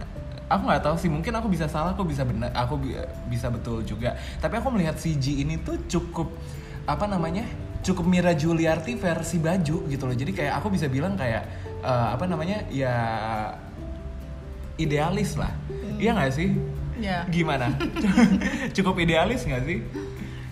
aku 0.50 0.62
nggak 0.65 0.84
tahu 0.86 0.96
sih 0.98 1.10
mungkin 1.12 1.34
aku 1.38 1.48
bisa 1.51 1.70
salah 1.70 1.94
aku 1.94 2.08
bisa 2.08 2.25
benar 2.25 2.50
aku 2.56 2.77
bi- 2.77 3.10
bisa 3.29 3.50
betul 3.50 3.82
juga. 3.84 4.15
Tapi 4.39 4.62
aku 4.62 4.70
melihat 4.74 4.96
CG 4.98 5.41
ini 5.41 5.60
tuh 5.62 5.82
cukup 5.89 6.29
apa 6.89 7.06
namanya 7.06 7.46
cukup 7.86 8.06
Mira 8.08 8.34
Juliarti 8.34 8.96
versi 8.98 9.38
baju 9.41 9.77
gitu 9.89 10.03
loh. 10.06 10.15
Jadi 10.15 10.32
kayak 10.34 10.53
aku 10.62 10.74
bisa 10.74 10.86
bilang 10.86 11.18
kayak 11.18 11.44
eh, 11.82 12.08
apa 12.15 12.25
namanya 12.29 12.63
ya 12.70 12.96
idealis 14.79 15.36
lah. 15.36 15.51
Iya 16.00 16.15
nggak 16.15 16.34
sih? 16.34 16.50
Iya. 17.00 17.24
gimana? 17.32 17.72
Cukup 18.75 19.00
idealis 19.00 19.48
nggak 19.48 19.63
sih 19.63 19.79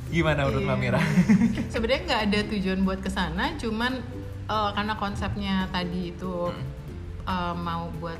gimana 0.07 0.45
menurut 0.45 0.63
Iya. 0.63 0.69
Mbak 0.69 0.79
Mira 0.79 0.99
Sebenarnya 1.73 2.01
nggak 2.03 2.21
ada 2.27 2.39
tujuan 2.47 2.79
buat 2.81 2.99
ke 2.99 3.09
sana, 3.09 3.55
cuman 3.55 3.99
eh, 4.45 4.69
karena 4.71 4.93
konsepnya 4.95 5.55
tadi 5.67 6.11
itu 6.11 6.51
eh, 7.23 7.53
mau 7.53 7.91
buat 7.97 8.19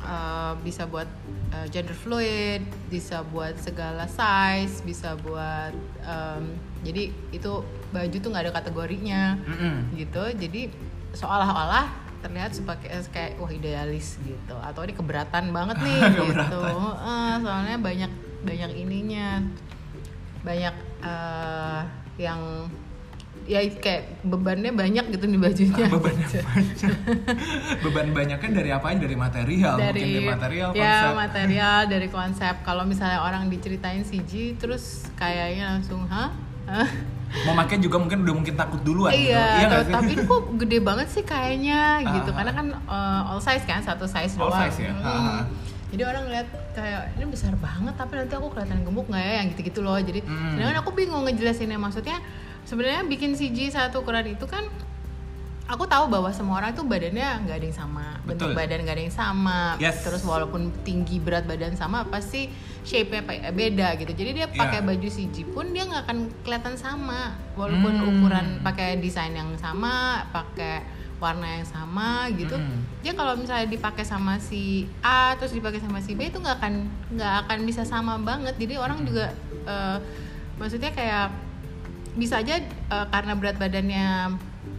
eh, 0.00 0.52
bisa 0.62 0.86
buat 0.86 1.08
eh, 1.50 1.66
gender 1.68 1.94
fluid, 1.94 2.62
bisa 2.86 3.22
buat 3.24 3.58
segala 3.58 4.06
size, 4.06 4.82
bisa 4.82 5.18
buat 5.18 5.74
em, 6.00 6.54
jadi 6.78 7.10
itu 7.30 7.52
baju 7.90 8.16
tuh 8.16 8.28
nggak 8.30 8.44
ada 8.46 8.54
kategorinya 8.54 9.34
Mm-mm. 9.42 9.98
gitu. 9.98 10.22
Jadi 10.38 10.70
seolah-olah 11.12 11.88
terlihat 12.18 12.50
sebagai 12.50 12.90
kayak 13.10 13.38
wah 13.38 13.46
idealis 13.46 14.18
gitu 14.22 14.54
atau 14.58 14.82
ini 14.82 14.90
keberatan 14.90 15.50
banget 15.50 15.78
nih 15.82 15.98
gitu. 16.30 16.62
Eh, 16.94 17.34
soalnya 17.42 17.76
banyak 17.78 18.12
banyak 18.38 18.70
ininya 18.76 19.42
banyak 20.42 20.74
eh, 21.02 21.80
yang 22.18 22.40
ya 23.48 23.64
kayak 23.64 24.20
bebannya 24.28 24.76
banyak 24.76 25.08
gitu 25.08 25.24
di 25.24 25.40
bajunya. 25.40 25.88
Bebannya 25.94 26.26
banyak. 26.44 26.92
Beban 27.80 28.08
banyaknya 28.12 28.50
dari 28.52 28.70
apa 28.70 28.92
dari 28.92 29.16
material 29.16 29.74
mungkin 29.80 29.94
dari 29.96 30.12
dari 30.12 30.28
material 30.28 30.68
ya 30.76 30.84
konsep. 31.08 31.16
material 31.16 31.78
dari 31.96 32.08
konsep. 32.12 32.54
Kalau 32.60 32.84
misalnya 32.84 33.24
orang 33.24 33.48
diceritain 33.48 34.04
CG 34.04 34.60
terus 34.60 35.08
kayaknya 35.16 35.80
langsung 35.80 36.04
hah? 36.06 36.28
Hah? 36.68 36.88
mau 37.44 37.52
pakai 37.56 37.76
juga 37.76 38.00
mungkin 38.00 38.24
udah 38.24 38.34
mungkin 38.36 38.54
takut 38.56 38.80
duluan 38.80 39.12
gitu. 39.12 39.32
Iya, 39.32 39.44
nggak 39.64 39.68
atau- 39.68 39.84
sih? 39.84 39.94
tapi 39.96 40.12
kok 40.24 40.42
gede 40.60 40.78
banget 40.80 41.08
sih 41.08 41.24
kayaknya 41.24 41.80
gitu. 42.04 42.30
Ah. 42.32 42.36
karena 42.36 42.52
kan 42.52 42.66
uh, 42.84 43.30
all 43.32 43.40
size 43.40 43.64
kan 43.64 43.80
satu 43.80 44.04
size 44.04 44.36
All 44.36 44.48
doang. 44.48 44.60
size 44.68 44.88
ya? 44.88 44.92
Mm. 44.92 45.40
Jadi 45.88 46.02
orang 46.02 46.22
ngeliat 46.24 46.46
kayak 46.72 47.16
ini 47.16 47.24
besar 47.26 47.52
banget 47.54 47.94
tapi 47.94 48.12
nanti 48.14 48.32
aku 48.32 48.48
kelihatan 48.50 48.82
gemuk 48.82 49.06
nggak 49.06 49.20
ya 49.20 49.32
yang 49.36 49.46
gitu-gitu 49.50 49.80
loh 49.80 49.96
jadi 49.96 50.20
Hmm. 50.20 50.52
sedangkan 50.52 50.76
aku 50.78 50.90
bingung 50.92 51.24
ngejelasinnya 51.24 51.76
maksudnya 51.76 52.20
sebenarnya 52.62 53.02
bikin 53.04 53.32
CG 53.32 53.70
satu 53.70 54.00
ukuran 54.00 54.26
itu 54.26 54.44
kan 54.44 54.68
aku 55.64 55.84
tahu 55.84 56.08
bahwa 56.08 56.28
semua 56.30 56.58
orang 56.58 56.72
tuh 56.72 56.82
badannya 56.82 57.24
nggak 57.42 57.56
ada 57.56 57.66
yang 57.66 57.78
sama 57.78 58.04
bentuk 58.22 58.46
Betul. 58.46 58.56
badan 58.58 58.78
nggak 58.82 58.94
ada 58.94 59.02
yang 59.02 59.12
sama 59.14 59.60
Yes. 59.78 60.00
terus 60.02 60.20
walaupun 60.22 60.60
tinggi 60.82 61.16
berat 61.18 61.44
badan 61.44 61.72
sama 61.72 62.04
pasti 62.04 62.48
shape-nya 62.82 63.20
pe- 63.22 63.48
beda 63.50 63.96
gitu 63.96 64.12
jadi 64.14 64.30
dia 64.34 64.46
pakai 64.46 64.80
Yeah. 64.80 64.88
baju 64.88 65.08
CG 65.08 65.36
pun 65.46 65.68
dia 65.70 65.84
nggak 65.84 66.04
akan 66.04 66.18
kelihatan 66.38 66.74
sama 66.74 67.20
walaupun 67.52 67.92
Hmm. 67.94 68.08
ukuran 68.10 68.46
pakai 68.60 68.96
desain 68.96 69.32
yang 69.32 69.52
sama 69.56 70.24
pakai 70.30 70.84
warna 71.18 71.58
yang 71.60 71.66
sama 71.66 72.30
gitu. 72.32 72.54
Hmm. 72.54 72.82
dia 73.02 73.14
kalau 73.14 73.34
misalnya 73.34 73.66
dipakai 73.66 74.06
sama 74.06 74.38
si 74.38 74.86
A 75.02 75.34
terus 75.38 75.50
dipakai 75.50 75.78
sama 75.78 75.98
si 75.98 76.14
B 76.14 76.30
itu 76.30 76.38
nggak 76.38 76.56
akan 76.62 76.74
nggak 77.14 77.34
akan 77.46 77.58
bisa 77.66 77.82
sama 77.82 78.18
banget. 78.22 78.54
Jadi 78.58 78.74
orang 78.78 79.02
juga 79.02 79.34
eh, 79.66 79.98
maksudnya 80.58 80.90
kayak 80.94 81.30
bisa 82.14 82.42
aja 82.42 82.58
eh, 82.62 83.06
karena 83.10 83.34
berat 83.34 83.58
badannya 83.58 84.06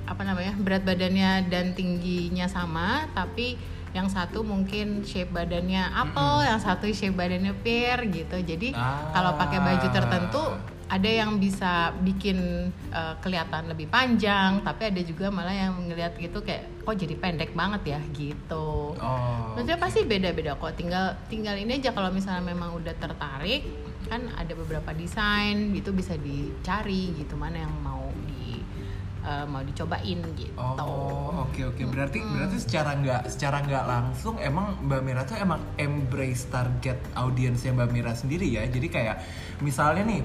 apa 0.10 0.22
namanya 0.26 0.54
berat 0.58 0.84
badannya 0.84 1.48
dan 1.48 1.78
tingginya 1.78 2.50
sama 2.50 3.06
tapi 3.14 3.60
yang 3.90 4.06
satu 4.06 4.46
mungkin 4.46 5.02
shape 5.02 5.34
badannya 5.34 5.82
apple 5.82 6.46
yang 6.46 6.62
satu 6.62 6.86
shape 6.94 7.18
badannya 7.18 7.58
pear 7.66 8.06
gitu. 8.10 8.38
Jadi 8.38 8.74
Ah. 8.78 9.10
kalau 9.14 9.34
pakai 9.34 9.60
baju 9.60 9.88
tertentu 9.90 10.44
ada 10.90 11.10
yang 11.10 11.38
bisa 11.38 11.94
bikin 12.02 12.70
eh, 12.90 13.14
kelihatan 13.22 13.70
lebih 13.70 13.88
panjang 13.88 14.66
tapi 14.66 14.90
ada 14.90 15.02
juga 15.06 15.30
malah 15.30 15.54
yang 15.54 15.78
ngelihat 15.86 16.18
gitu 16.18 16.42
kayak 16.42 16.66
kok 16.82 16.98
jadi 16.98 17.16
pendek 17.16 17.54
banget 17.54 17.94
ya 17.94 18.00
gitu 18.18 18.98
oh 18.98 19.54
Maksudnya 19.54 19.76
oke. 19.76 19.86
pasti 19.86 20.00
beda-beda 20.08 20.56
kok. 20.56 20.72
Tinggal 20.80 21.20
tinggal 21.28 21.56
ini 21.60 21.84
aja 21.84 21.92
kalau 21.92 22.10
misalnya 22.10 22.48
memang 22.48 22.80
udah 22.80 22.96
tertarik, 22.96 23.68
kan 24.08 24.24
ada 24.40 24.54
beberapa 24.56 24.96
desain 24.96 25.76
itu 25.76 25.92
bisa 25.92 26.16
dicari 26.16 27.12
gitu 27.20 27.36
mana 27.36 27.68
yang 27.68 27.74
mau 27.84 28.08
di 28.24 28.64
eh, 29.20 29.46
mau 29.46 29.60
dicobain 29.60 30.20
gitu. 30.40 30.56
Oh 30.56 31.44
oke 31.44 31.76
oke 31.76 31.84
berarti 31.92 32.24
berarti 32.24 32.58
secara 32.58 32.96
nggak 32.96 33.22
secara 33.28 33.58
nggak 33.68 33.84
langsung 33.84 34.40
emang 34.40 34.80
Mbak 34.88 35.02
Mira 35.04 35.22
tuh 35.28 35.36
emang 35.36 35.60
embrace 35.76 36.48
target 36.48 36.98
audiensnya 37.20 37.76
Mbak 37.76 37.90
Mira 37.92 38.16
sendiri 38.16 38.48
ya 38.48 38.64
jadi 38.64 38.88
kayak 38.88 39.16
misalnya 39.60 40.08
nih 40.08 40.22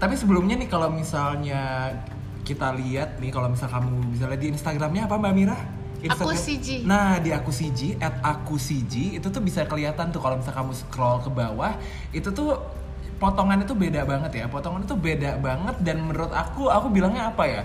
tapi 0.00 0.16
sebelumnya 0.16 0.56
nih 0.56 0.68
kalau 0.72 0.88
misalnya 0.88 1.92
kita 2.40 2.72
lihat 2.72 3.20
nih 3.20 3.30
kalau 3.30 3.52
misal 3.52 3.68
kamu 3.68 4.16
misalnya 4.16 4.38
di 4.40 4.48
Instagramnya 4.48 5.04
apa 5.04 5.14
Mbak 5.20 5.34
Mira? 5.36 5.58
Aku 6.00 6.32
CG. 6.32 6.88
Nah 6.88 7.20
di 7.20 7.28
aku 7.28 7.52
CG, 7.52 8.00
at 8.00 8.24
aku 8.24 8.56
CG 8.56 9.20
itu 9.20 9.26
tuh 9.28 9.44
bisa 9.44 9.68
kelihatan 9.68 10.08
tuh 10.08 10.24
kalau 10.24 10.40
misal 10.40 10.56
kamu 10.56 10.72
scroll 10.72 11.20
ke 11.20 11.28
bawah 11.28 11.76
itu 12.16 12.32
tuh 12.32 12.56
potongannya 13.20 13.68
tuh 13.68 13.76
beda 13.76 14.08
banget 14.08 14.32
ya 14.40 14.44
potongannya 14.48 14.88
tuh 14.88 14.96
beda 14.96 15.36
banget 15.36 15.76
dan 15.84 16.00
menurut 16.00 16.32
aku 16.32 16.72
aku 16.72 16.88
bilangnya 16.88 17.28
apa 17.28 17.44
ya 17.44 17.62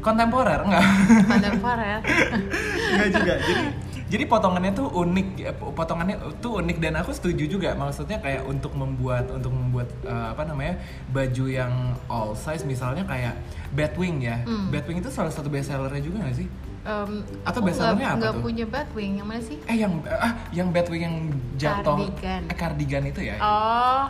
kontemporer 0.00 0.64
nggak 0.64 0.84
Kontemporer. 1.28 2.00
Enggak 2.96 3.08
juga. 3.12 3.34
Jadi 3.44 3.62
jadi 4.06 4.24
potongannya 4.24 4.72
tuh 4.72 4.86
unik 4.86 5.28
ya, 5.36 5.50
potongannya 5.52 6.14
tuh 6.38 6.58
unik 6.58 6.78
dan 6.78 6.94
aku 6.94 7.10
setuju 7.10 7.44
juga 7.48 7.74
maksudnya 7.74 8.16
kayak 8.16 8.44
untuk 8.44 8.70
membuat 8.72 9.26
untuk 9.28 9.50
membuat 9.50 9.90
eh, 10.02 10.26
apa 10.30 10.42
namanya 10.42 10.78
baju 11.08 11.44
yang 11.44 11.72
all 12.06 12.32
size 12.32 12.62
misalnya 12.62 13.02
kayak 13.02 13.34
Batwing 13.68 14.22
ya. 14.22 14.40
Hmm. 14.40 14.70
Batwing 14.70 14.98
itu 14.98 15.10
salah 15.10 15.28
satu 15.28 15.46
best 15.46 15.68
sellernya 15.68 15.98
juga 16.00 16.22
gak 16.22 16.36
sih? 16.36 16.48
Em, 16.82 17.26
Atau 17.42 17.60
bestsellernya 17.60 17.98
nggak- 17.98 18.06
apa 18.08 18.20
nggak 18.22 18.32
tuh? 18.32 18.42
punya 18.42 18.64
Batwing 18.64 19.12
yang 19.16 19.26
mana 19.26 19.42
sih? 19.42 19.58
Eh 19.66 19.76
yang 19.76 19.90
ah 20.06 20.32
yang 20.50 20.70
Batwing 20.70 21.02
yang 21.02 21.16
jatuh 21.56 21.98
Cardigan. 21.98 22.42
eh, 22.46 22.54
cardigan 22.54 23.02
itu 23.04 23.20
ya. 23.24 23.36
Oh, 23.42 24.06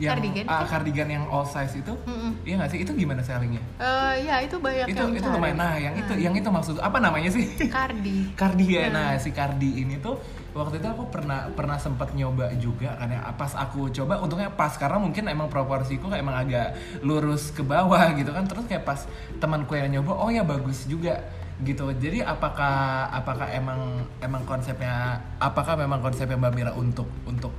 yang 0.00 0.16
cardigan. 0.16 0.44
ah, 0.48 0.64
cardigan 0.64 1.08
yang 1.12 1.24
all 1.28 1.44
size 1.44 1.76
itu. 1.76 1.92
Mm-mm. 2.08 2.32
Iya 2.42 2.54
gak 2.64 2.70
sih? 2.72 2.78
Itu 2.80 2.96
gimana 2.96 3.20
sellingnya? 3.20 3.60
Eh, 3.76 4.14
ya 4.24 4.40
itu 4.40 4.56
banyak 4.56 4.88
itu 4.88 4.96
yang 4.96 5.12
itu 5.12 5.28
cari. 5.28 5.36
lumayan. 5.36 5.56
Nah, 5.60 5.74
yang 5.76 5.94
itu 5.94 6.12
Nah, 6.16 6.18
yang 6.18 6.34
itu 6.34 6.48
maksud 6.48 6.76
apa 6.80 6.98
namanya 6.98 7.28
sih? 7.28 7.44
Cardi. 7.68 8.32
Cardi 8.32 8.66
ya. 8.80 8.88
Hmm. 8.88 8.96
Nah, 8.96 9.08
si 9.20 9.30
Cardi 9.30 9.84
ini 9.84 10.00
tuh 10.00 10.16
waktu 10.50 10.82
itu 10.82 10.88
aku 10.88 11.06
pernah 11.12 11.46
pernah 11.54 11.78
sempat 11.78 12.10
nyoba 12.10 12.50
juga 12.58 12.98
karena 12.98 13.22
pas 13.38 13.54
aku 13.54 13.86
coba 13.94 14.18
untungnya 14.18 14.50
pas 14.50 14.74
karena 14.74 14.98
mungkin 14.98 15.30
emang 15.30 15.46
proporsiku 15.46 16.10
kayak 16.10 16.26
emang 16.26 16.34
agak 16.42 16.74
lurus 17.06 17.54
ke 17.54 17.62
bawah 17.62 18.10
gitu 18.18 18.34
kan 18.34 18.50
terus 18.50 18.66
kayak 18.66 18.82
pas 18.82 19.06
temanku 19.38 19.78
yang 19.78 19.86
nyoba 19.94 20.10
oh 20.18 20.26
ya 20.26 20.42
bagus 20.42 20.90
juga 20.90 21.22
gitu 21.62 21.92
jadi 21.94 22.24
apakah 22.26 23.06
apakah 23.12 23.46
emang 23.52 24.02
emang 24.18 24.42
konsepnya 24.48 25.20
apakah 25.38 25.76
memang 25.76 26.00
konsepnya 26.00 26.34
Mbak 26.34 26.52
Mira 26.56 26.72
untuk 26.74 27.06
untuk 27.28 27.52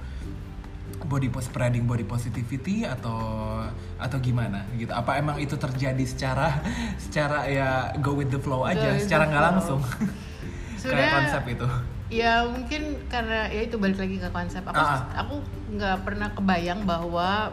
body 1.12 1.28
spreading 1.44 1.84
body 1.84 2.08
positivity 2.08 2.88
atau 2.88 3.20
atau 4.00 4.18
gimana 4.24 4.64
gitu? 4.80 4.96
Apa 4.96 5.20
emang 5.20 5.36
itu 5.44 5.60
terjadi 5.60 6.04
secara 6.08 6.64
secara 6.96 7.44
ya 7.52 7.92
go 8.00 8.16
with 8.16 8.32
the 8.32 8.40
flow 8.40 8.64
Go 8.64 8.72
aja 8.72 8.96
with 8.96 9.04
secara 9.04 9.28
nggak 9.28 9.44
langsung? 9.52 9.84
Kayak 10.82 11.12
konsep 11.14 11.44
itu. 11.52 11.68
Ya 12.12 12.44
mungkin 12.44 13.08
karena 13.08 13.48
ya 13.48 13.62
itu 13.68 13.80
balik 13.80 14.00
lagi 14.00 14.20
ke 14.20 14.30
konsep. 14.32 14.64
Aku 14.68 14.76
Ah. 14.76 15.08
aku 15.16 15.40
nggak 15.76 16.04
pernah 16.04 16.28
kebayang 16.36 16.84
bahwa 16.84 17.52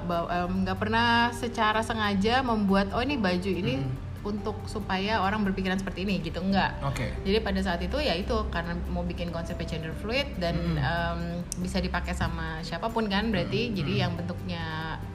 nggak 0.65 0.79
pernah 0.79 1.31
secara 1.31 1.79
sengaja 1.83 2.43
membuat 2.43 2.91
oh 2.95 3.03
ini 3.03 3.15
baju 3.19 3.51
ini 3.51 3.83
untuk 4.29 4.61
supaya 4.65 5.19
orang 5.19 5.41
berpikiran 5.43 5.75
seperti 5.75 6.05
ini 6.05 6.21
gitu 6.21 6.39
enggak. 6.39 6.77
oke 6.81 7.25
Jadi 7.25 7.39
pada 7.41 7.59
saat 7.59 7.81
itu 7.81 7.97
ya 7.97 8.13
itu 8.13 8.37
karena 8.49 8.77
mau 8.87 9.03
bikin 9.03 9.29
konsepnya 9.29 9.65
gender 9.67 9.97
fluid 9.97 10.37
dan 10.37 10.55
Mm. 10.55 10.77
em, 10.77 11.21
bisa 11.59 11.81
dipakai 11.81 12.13
sama 12.13 12.61
siapa 12.61 12.87
pun 12.87 13.07
kan 13.07 13.33
berarti 13.33 13.71
Mm, 13.71 13.75
jadi 13.75 13.93
mm. 13.93 14.01
yang 14.01 14.13
bentuknya 14.15 14.65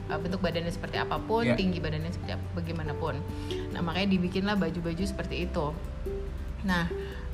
eh, 0.04 0.18
bentuk 0.18 0.40
badannya 0.40 0.68
seperti 0.68 0.98
apa 0.98 1.16
pun, 1.16 1.46
Yeah. 1.46 1.56
tinggi 1.56 1.78
badannya 1.78 2.10
seperti 2.10 2.34
apa, 2.34 2.44
bagaimanapun. 2.54 3.14
Nah 3.70 3.80
makanya 3.80 4.08
dibikinlah 4.10 4.58
baju-baju 4.58 5.00
seperti 5.00 5.46
itu. 5.46 5.66
Nah 6.64 6.84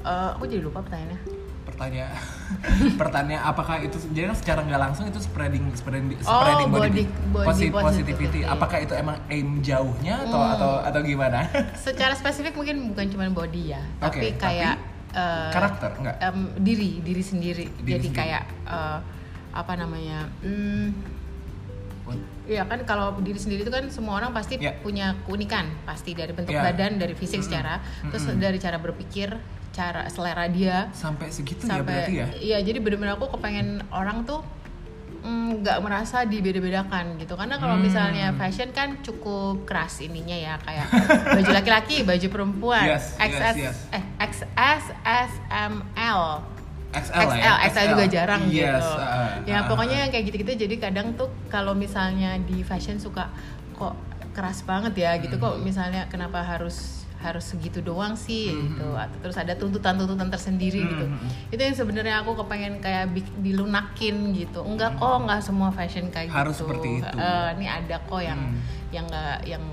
eh, 0.01 0.29
aku 0.37 0.45
jadi 0.45 0.61
lupa 0.61 0.85
pertanyaannya. 0.85 1.40
Pertanyaan 1.71 2.12
pertanyaan 3.00 3.43
apakah 3.45 3.79
itu 3.79 3.97
jadi 4.11 4.29
kan 4.29 4.37
secara 4.37 4.61
nggak 4.62 4.81
langsung 4.81 5.05
itu 5.05 5.19
spreading 5.19 5.65
spreading 5.73 6.12
Oh, 6.21 6.43
spreading 6.43 6.69
body- 6.69 7.09
body 7.31 7.45
posi- 7.47 7.71
positivity. 7.73 8.41
apakah 8.45 8.79
itu 8.79 8.93
emang 8.93 9.17
aim 9.27 9.61
jauhnya 9.61 10.21
atau 10.23 10.41
Hmm. 10.41 10.55
atau 10.55 10.71
atau 10.83 11.00
gimana 11.00 11.47
Secara 11.81 12.12
spesifik 12.12 12.53
mungkin 12.53 12.91
bukan 12.91 13.07
cuma 13.09 13.25
body 13.29 13.71
ya, 13.71 13.83
Oke, 13.99 14.19
tapi 14.19 14.27
tapi 14.29 14.41
kayak 14.41 14.75
eh, 15.11 15.50
karakter 15.50 15.91
enggak 15.97 16.17
em, 16.21 16.39
diri 16.57 17.00
diri 17.00 17.23
sendiri. 17.23 17.65
Diri 17.77 17.91
Jadi 17.95 18.07
sendiri. 18.09 18.19
kayak 18.21 18.43
eh, 18.67 18.99
apa 19.50 19.73
namanya? 19.75 20.27
Hmm, 20.41 20.91
Iya 22.45 22.67
kan 22.67 22.83
kalau 22.83 23.15
diri 23.19 23.39
sendiri 23.39 23.62
itu 23.62 23.71
kan 23.71 23.87
semua 23.89 24.19
orang 24.19 24.35
pasti 24.35 24.59
Ya. 24.59 24.75
punya 24.77 25.15
keunikan 25.23 25.71
pasti 25.85 26.11
dari 26.11 26.35
bentuk 26.35 26.50
Ya. 26.50 26.67
badan, 26.67 26.99
dari 26.99 27.15
fisik 27.15 27.39
secara, 27.41 27.79
terus 28.05 28.27
dari 28.35 28.59
cara 28.59 28.75
berpikir, 28.77 29.31
cara 29.71 30.03
selera 30.07 30.47
dia 30.47 30.91
sampai 30.91 31.31
segitu 31.31 31.62
ya 31.62 31.79
sampai 31.79 31.87
berarti 31.87 32.12
ya 32.12 32.27
iya 32.37 32.59
jadi 32.61 32.79
bener-bener 32.79 33.15
aku 33.15 33.31
kepengen 33.31 33.87
orang 33.91 34.23
tuh 34.25 34.43
mm, 35.21 35.62
nggak 35.62 35.79
merasa 35.79 36.25
dibeda-bedakan 36.25 37.15
gitu 37.17 37.39
karena 37.39 37.55
kalau 37.57 37.79
Hmm. 37.79 37.87
misalnya 37.87 38.35
fashion 38.35 38.73
kan 38.73 38.99
cukup 39.00 39.62
keras 39.65 40.00
ininya 40.00 40.35
ya 40.35 40.55
kayak 40.59 40.87
baju 41.31 41.50
laki-laki 41.55 42.03
baju 42.03 42.27
perempuan 42.29 42.85
Yes, 42.89 43.15
yes, 43.15 43.31
XS 43.31 43.57
yes. 43.57 43.77
eh 43.93 44.05
XS 44.19 44.83
S 45.00 45.33
M 45.49 45.75
L 45.95 46.23
XL, 46.91 47.15
XL, 47.15 47.39
ya 47.39 47.53
XL 47.71 47.87
juga 47.95 48.05
jarang 48.11 48.43
yes, 48.50 48.83
gitu. 48.83 48.91
uh, 48.91 49.31
ya 49.47 49.59
uh, 49.62 49.71
pokoknya 49.71 49.97
uh. 49.97 50.03
yang 50.03 50.11
kayak 50.11 50.25
gitu-gitu 50.27 50.67
jadi 50.67 50.75
kadang 50.81 51.15
tuh 51.15 51.31
kalau 51.47 51.71
misalnya 51.71 52.35
di 52.43 52.67
fashion 52.67 52.99
suka 52.99 53.31
kok 53.73 53.95
keras 54.31 54.67
banget 54.67 54.99
ya 54.99 55.15
gitu 55.23 55.39
kok 55.39 55.55
Hmm. 55.55 55.62
misalnya 55.62 56.11
kenapa 56.11 56.43
harus 56.43 57.00
harus 57.21 57.45
segitu 57.47 57.81
doang 57.81 58.17
sih 58.17 58.49
Hmm. 58.49 58.61
gitu 58.67 58.89
atau 58.93 59.17
terus 59.21 59.37
ada 59.37 59.53
tuntutan-tuntutan 59.53 60.27
tersendiri 60.27 60.81
gitu 60.83 61.05
Hmm. 61.05 61.21
itu 61.49 61.61
yang 61.61 61.77
sebenarnya 61.77 62.15
aku 62.19 62.33
kepengen 62.35 62.81
kayak 62.81 63.12
dilunakin 63.39 64.33
gitu 64.33 64.61
enggak 64.62 64.97
kok 64.97 65.17
enggak 65.21 65.41
semua 65.41 65.69
fashion 65.69 66.09
kayak 66.09 66.29
Hmm. 66.29 66.41
Harus 66.41 66.57
gitu 66.57 66.65
seperti 66.65 66.89
itu. 66.99 67.12
Eh, 67.12 67.49
ini 67.57 67.67
ada 67.67 67.97
kok 68.00 68.21
yang 68.21 68.41
Hmm. 68.41 68.57
yang 68.91 69.05
enggak 69.05 69.37
yang 69.45 69.65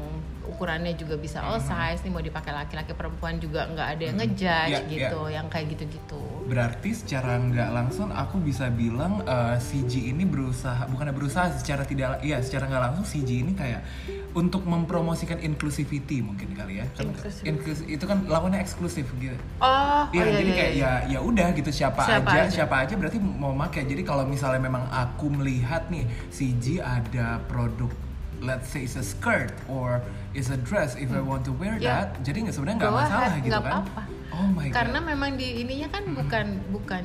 ukurannya 0.58 0.98
juga 0.98 1.14
bisa 1.16 1.38
all 1.40 1.62
size 1.62 2.02
nih 2.02 2.10
mau 2.10 2.20
dipakai 2.20 2.50
laki-laki 2.50 2.92
perempuan 2.92 3.38
juga 3.38 3.70
nggak 3.70 3.88
ada 3.88 4.04
yang 4.04 4.18
ngejudge 4.18 4.46
Ya, 4.68 4.82
ya. 4.82 4.90
gitu 4.90 5.22
yang 5.30 5.46
kayak 5.46 5.70
gitu-gitu 5.72 6.18
Berarti 6.44 6.90
secara 6.92 7.38
nggak 7.38 7.70
langsung 7.70 8.10
aku 8.10 8.40
bisa 8.40 8.66
bilang 8.68 9.22
eh, 9.22 9.56
CG 9.56 10.10
ini 10.10 10.24
berusaha 10.24 10.88
bukannya 10.88 11.14
berusaha 11.14 11.54
secara 11.54 11.84
tidak 11.84 12.18
iya 12.20 12.42
secara 12.42 12.66
nggak 12.66 12.84
langsung 12.84 13.06
CG 13.06 13.30
ini 13.38 13.54
kayak 13.54 13.86
untuk 14.34 14.64
mempromosikan 14.64 15.38
inclusivity 15.40 16.22
mungkin 16.22 16.54
kali 16.54 16.78
ya. 16.78 16.86
Kan 16.92 17.10
inklus- 17.44 17.86
itu 17.86 18.02
kan 18.02 18.22
lawannya 18.24 18.58
eksklusif 18.58 19.06
gitu. 19.16 19.34
oh, 19.58 20.04
Iya, 20.10 20.18
oh, 20.18 20.26
iya, 20.26 20.34
jadi 20.36 20.46
iya, 20.48 20.56
kayak 20.56 20.74
iya. 20.74 20.92
ya 21.06 21.14
ya 21.14 21.20
udah 21.22 21.48
gitu 21.52 21.70
siapa, 21.70 22.02
Siapa 22.02 22.30
aja, 22.30 22.42
aja. 22.46 22.52
siapa 22.52 22.76
aja 22.80 22.94
berarti 22.96 23.18
mau 23.20 23.52
make. 23.52 23.78
Jadi 23.80 24.02
kalau 24.02 24.24
misalnya 24.24 24.62
memang 24.64 24.86
aku 24.88 25.30
melihat 25.32 25.86
nih 25.90 26.06
CG 26.30 26.80
ada 26.80 27.42
produk 27.46 27.90
let's 28.40 28.68
say 28.68 28.82
it's 28.82 28.94
a 28.94 29.04
skirt 29.04 29.50
or 29.68 30.00
is 30.32 30.48
a 30.48 30.60
dress 30.60 30.94
if 30.96 31.10
I 31.10 31.20
want 31.20 31.42
to 31.44 31.52
wear 31.52 31.76
Ya. 31.76 32.06
that, 32.06 32.22
jadi 32.22 32.44
nggak 32.44 32.54
sebenarnya 32.54 32.78
nggak 32.80 32.94
masalah 32.96 33.28
ahead, 33.28 33.40
gitu 33.40 33.50
nggak 33.50 33.64
kan. 33.64 33.74
apa-apa. 33.76 34.02
Oh 34.30 34.48
my 34.50 34.68
karena 34.70 35.00
god. 35.00 35.08
memang 35.08 35.32
di 35.34 35.48
ininya 35.60 35.88
kan 35.90 36.04
bukan 36.12 36.46
bukan 36.70 37.04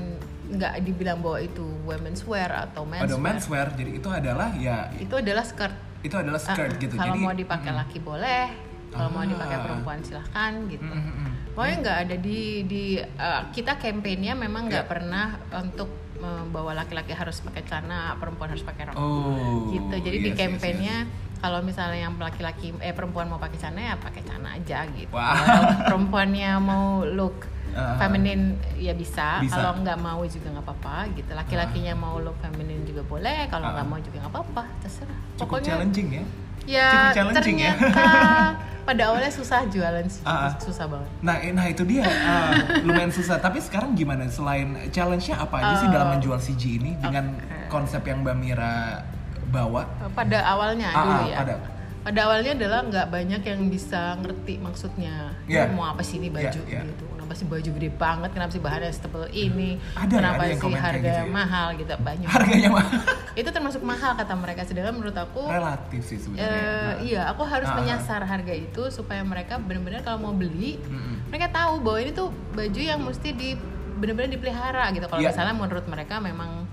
nggak 0.50 0.74
dibilang 0.82 1.18
bahwa 1.18 1.38
itu 1.40 1.64
women's 1.82 2.22
wear 2.22 2.50
atau 2.50 2.84
men's 2.84 3.02
Ada 3.02 3.14
wear. 3.14 3.24
menswear, 3.24 3.66
jadi 3.72 3.90
itu 3.94 4.08
adalah 4.08 4.52
ya 4.54 4.92
itu 4.94 5.14
adalah 5.14 5.40
skirt 5.42 5.72
itu 6.02 6.12
adalah 6.12 6.36
skirt 6.36 6.68
Ah, 6.68 6.78
gitu. 6.78 6.94
kalau 6.94 7.08
jadi 7.08 7.20
mau 7.22 7.32
dipakai 7.32 7.72
laki 7.72 7.98
boleh 7.98 8.44
kalau 8.90 9.08
mau 9.08 9.24
dipakai 9.24 9.56
Ah. 9.56 9.62
perempuan 9.62 9.98
silahkan 10.02 10.52
gitu 10.66 10.84
Mm, 10.84 11.00
mm, 11.00 11.14
mm. 11.16 11.30
pokoknya 11.54 11.76
nggak 11.78 11.98
ada 12.02 12.16
di 12.18 12.38
di 12.66 12.84
uh, 12.98 13.42
kita 13.48 13.72
kampanyenya 13.74 14.34
memang 14.34 14.68
nggak 14.68 14.84
Ya. 14.84 14.90
pernah 14.90 15.26
untuk 15.54 15.88
membawa 16.22 16.70
laki-laki 16.72 17.10
harus 17.12 17.42
pakai 17.42 17.62
celana 17.62 18.14
perempuan 18.16 18.48
harus 18.48 18.62
pakai 18.62 18.86
rok 18.86 18.94
Oh. 18.94 19.66
gitu 19.68 19.90
jadi 19.98 20.16
yes, 20.16 20.22
di 20.22 20.30
yes, 20.30 20.38
kampanyenya 20.38 20.96
yes. 21.02 21.10
kalau 21.36 21.58
misalnya 21.60 21.98
yang 22.00 22.14
laki-laki 22.16 22.70
eh 22.78 22.94
perempuan 22.94 23.26
mau 23.26 23.36
pakai 23.36 23.58
celana 23.58 23.80
ya 23.82 23.94
pakai 23.96 24.22
celana 24.22 24.54
aja 24.54 24.86
gitu 24.88 25.10
Wah. 25.10 25.34
kalau 25.34 25.62
perempuannya 25.84 26.50
mau 26.58 26.86
look 27.04 27.50
Ah. 27.72 27.96
feminin 27.96 28.52
ya 28.76 28.92
bisa, 28.92 29.40
Bisa. 29.40 29.56
kalau 29.56 29.80
nggak 29.80 29.96
mau 29.96 30.20
juga 30.22 30.52
nggak 30.52 30.60
apa-apa 30.62 31.08
gitu 31.16 31.32
laki-lakinya 31.32 31.96
mau 31.96 32.20
look 32.20 32.36
feminin 32.38 32.84
juga 32.84 33.00
boleh 33.02 33.48
kalau 33.48 33.64
nggak 33.66 33.80
Ah. 33.80 33.88
mau 33.88 33.96
juga 33.96 34.16
nggak 34.20 34.28
apa-apa 34.30 34.62
terserah 34.78 35.18
Cukup 35.40 35.64
challenging 35.64 36.08
ya. 36.12 36.22
ya 36.68 36.88
Cukup 36.92 37.32
challenging 37.32 37.58
ya. 37.58 37.72
pada 38.82 39.02
awalnya 39.06 39.28
susah 39.28 39.62
jualan 39.64 40.04
sih 40.04 40.22
Ah, 40.22 40.48
ah. 40.48 40.52
susah 40.56 40.86
banget 40.86 41.08
Nah, 41.20 41.36
eh, 41.38 41.50
nah 41.50 41.64
itu 41.64 41.82
dia 41.82 42.02
ah, 42.02 42.50
lumayan 42.80 43.08
susah. 43.08 43.36
Tapi 43.36 43.58
sekarang 43.58 43.92
gimana? 43.92 44.26
Selain 44.26 44.66
challenge-nya 44.88 45.38
apa 45.38 45.54
aja 45.56 45.74
sih 45.76 45.86
Oh. 45.86 45.92
dalam 45.92 46.08
menjual 46.12 46.36
CG 46.36 46.76
ini 46.76 46.94
dengan 46.96 47.30
Oke. 47.32 47.68
konsep 47.68 48.02
yang 48.02 48.20
Mbak 48.20 48.36
Mira 48.36 49.06
bawa? 49.48 49.86
pada 50.10 50.38
awalnya 50.42 50.88
Ah, 50.88 51.04
dulu 51.04 51.22
ya 51.26 51.38
pada. 51.38 51.54
pada 52.02 52.20
awalnya 52.24 52.52
adalah 52.52 52.80
nggak 52.82 53.06
banyak 53.08 53.42
yang 53.42 53.60
bisa 53.68 54.18
ngerti 54.18 54.58
maksudnya. 54.58 55.30
Ini 55.44 55.70
mau 55.70 55.86
apa 55.88 56.00
sih 56.00 56.18
ini 56.18 56.28
baju 56.28 56.60
Iya, 56.60 56.66
iya. 56.68 56.82
gitu 56.84 57.04
kenapa 57.32 57.40
sih 57.40 57.48
baju 57.48 57.70
gede 57.72 57.90
banget 57.90 58.30
kenapa 58.30 58.50
sih 58.50 58.60
bahannya 58.60 58.90
setebal 58.90 59.24
ini 59.26 59.80
Ada 59.94 60.04
ya, 60.06 60.18
kenapa 60.18 60.42
ada 60.42 60.54
sih 60.54 60.74
harga 60.76 61.00
gitu 61.00 61.08
ya? 61.18 61.24
mahal 61.26 61.66
gitu 61.74 61.92
banyak 61.98 62.28
Harganya 62.28 62.68
mah 62.70 62.86
itu 63.40 63.48
termasuk 63.48 63.80
mahal 63.82 64.12
kata 64.12 64.34
mereka 64.34 64.60
sedangkan 64.62 64.94
menurut 64.94 65.16
aku 65.16 65.40
relatif 65.42 66.02
sih 66.04 66.18
sebenarnya. 66.18 66.52
Nah. 66.52 66.94
iya 67.00 67.22
aku 67.26 67.42
harus 67.42 67.64
Ah, 67.64 67.72
ah. 67.72 67.78
menyasar 67.78 68.20
harga 68.22 68.52
itu 68.52 68.82
supaya 68.90 69.22
mereka 69.22 69.56
benar-benar 69.56 70.00
kalau 70.00 70.20
mau 70.20 70.34
beli 70.34 70.76
Mm-mm. 70.78 71.24
mereka 71.26 71.48
tahu 71.48 71.80
bahwa 71.80 71.98
ini 71.98 72.12
tuh 72.12 72.28
baju 72.52 72.80
yang 72.82 73.00
mesti 73.00 73.28
di 73.32 73.56
benar-benar 73.94 74.28
dipelihara 74.28 74.84
gitu 74.90 75.06
kalau 75.06 75.20
Iya. 75.20 75.30
misalnya 75.30 75.54
menurut 75.54 75.86
mereka 75.86 76.18
memang 76.18 76.68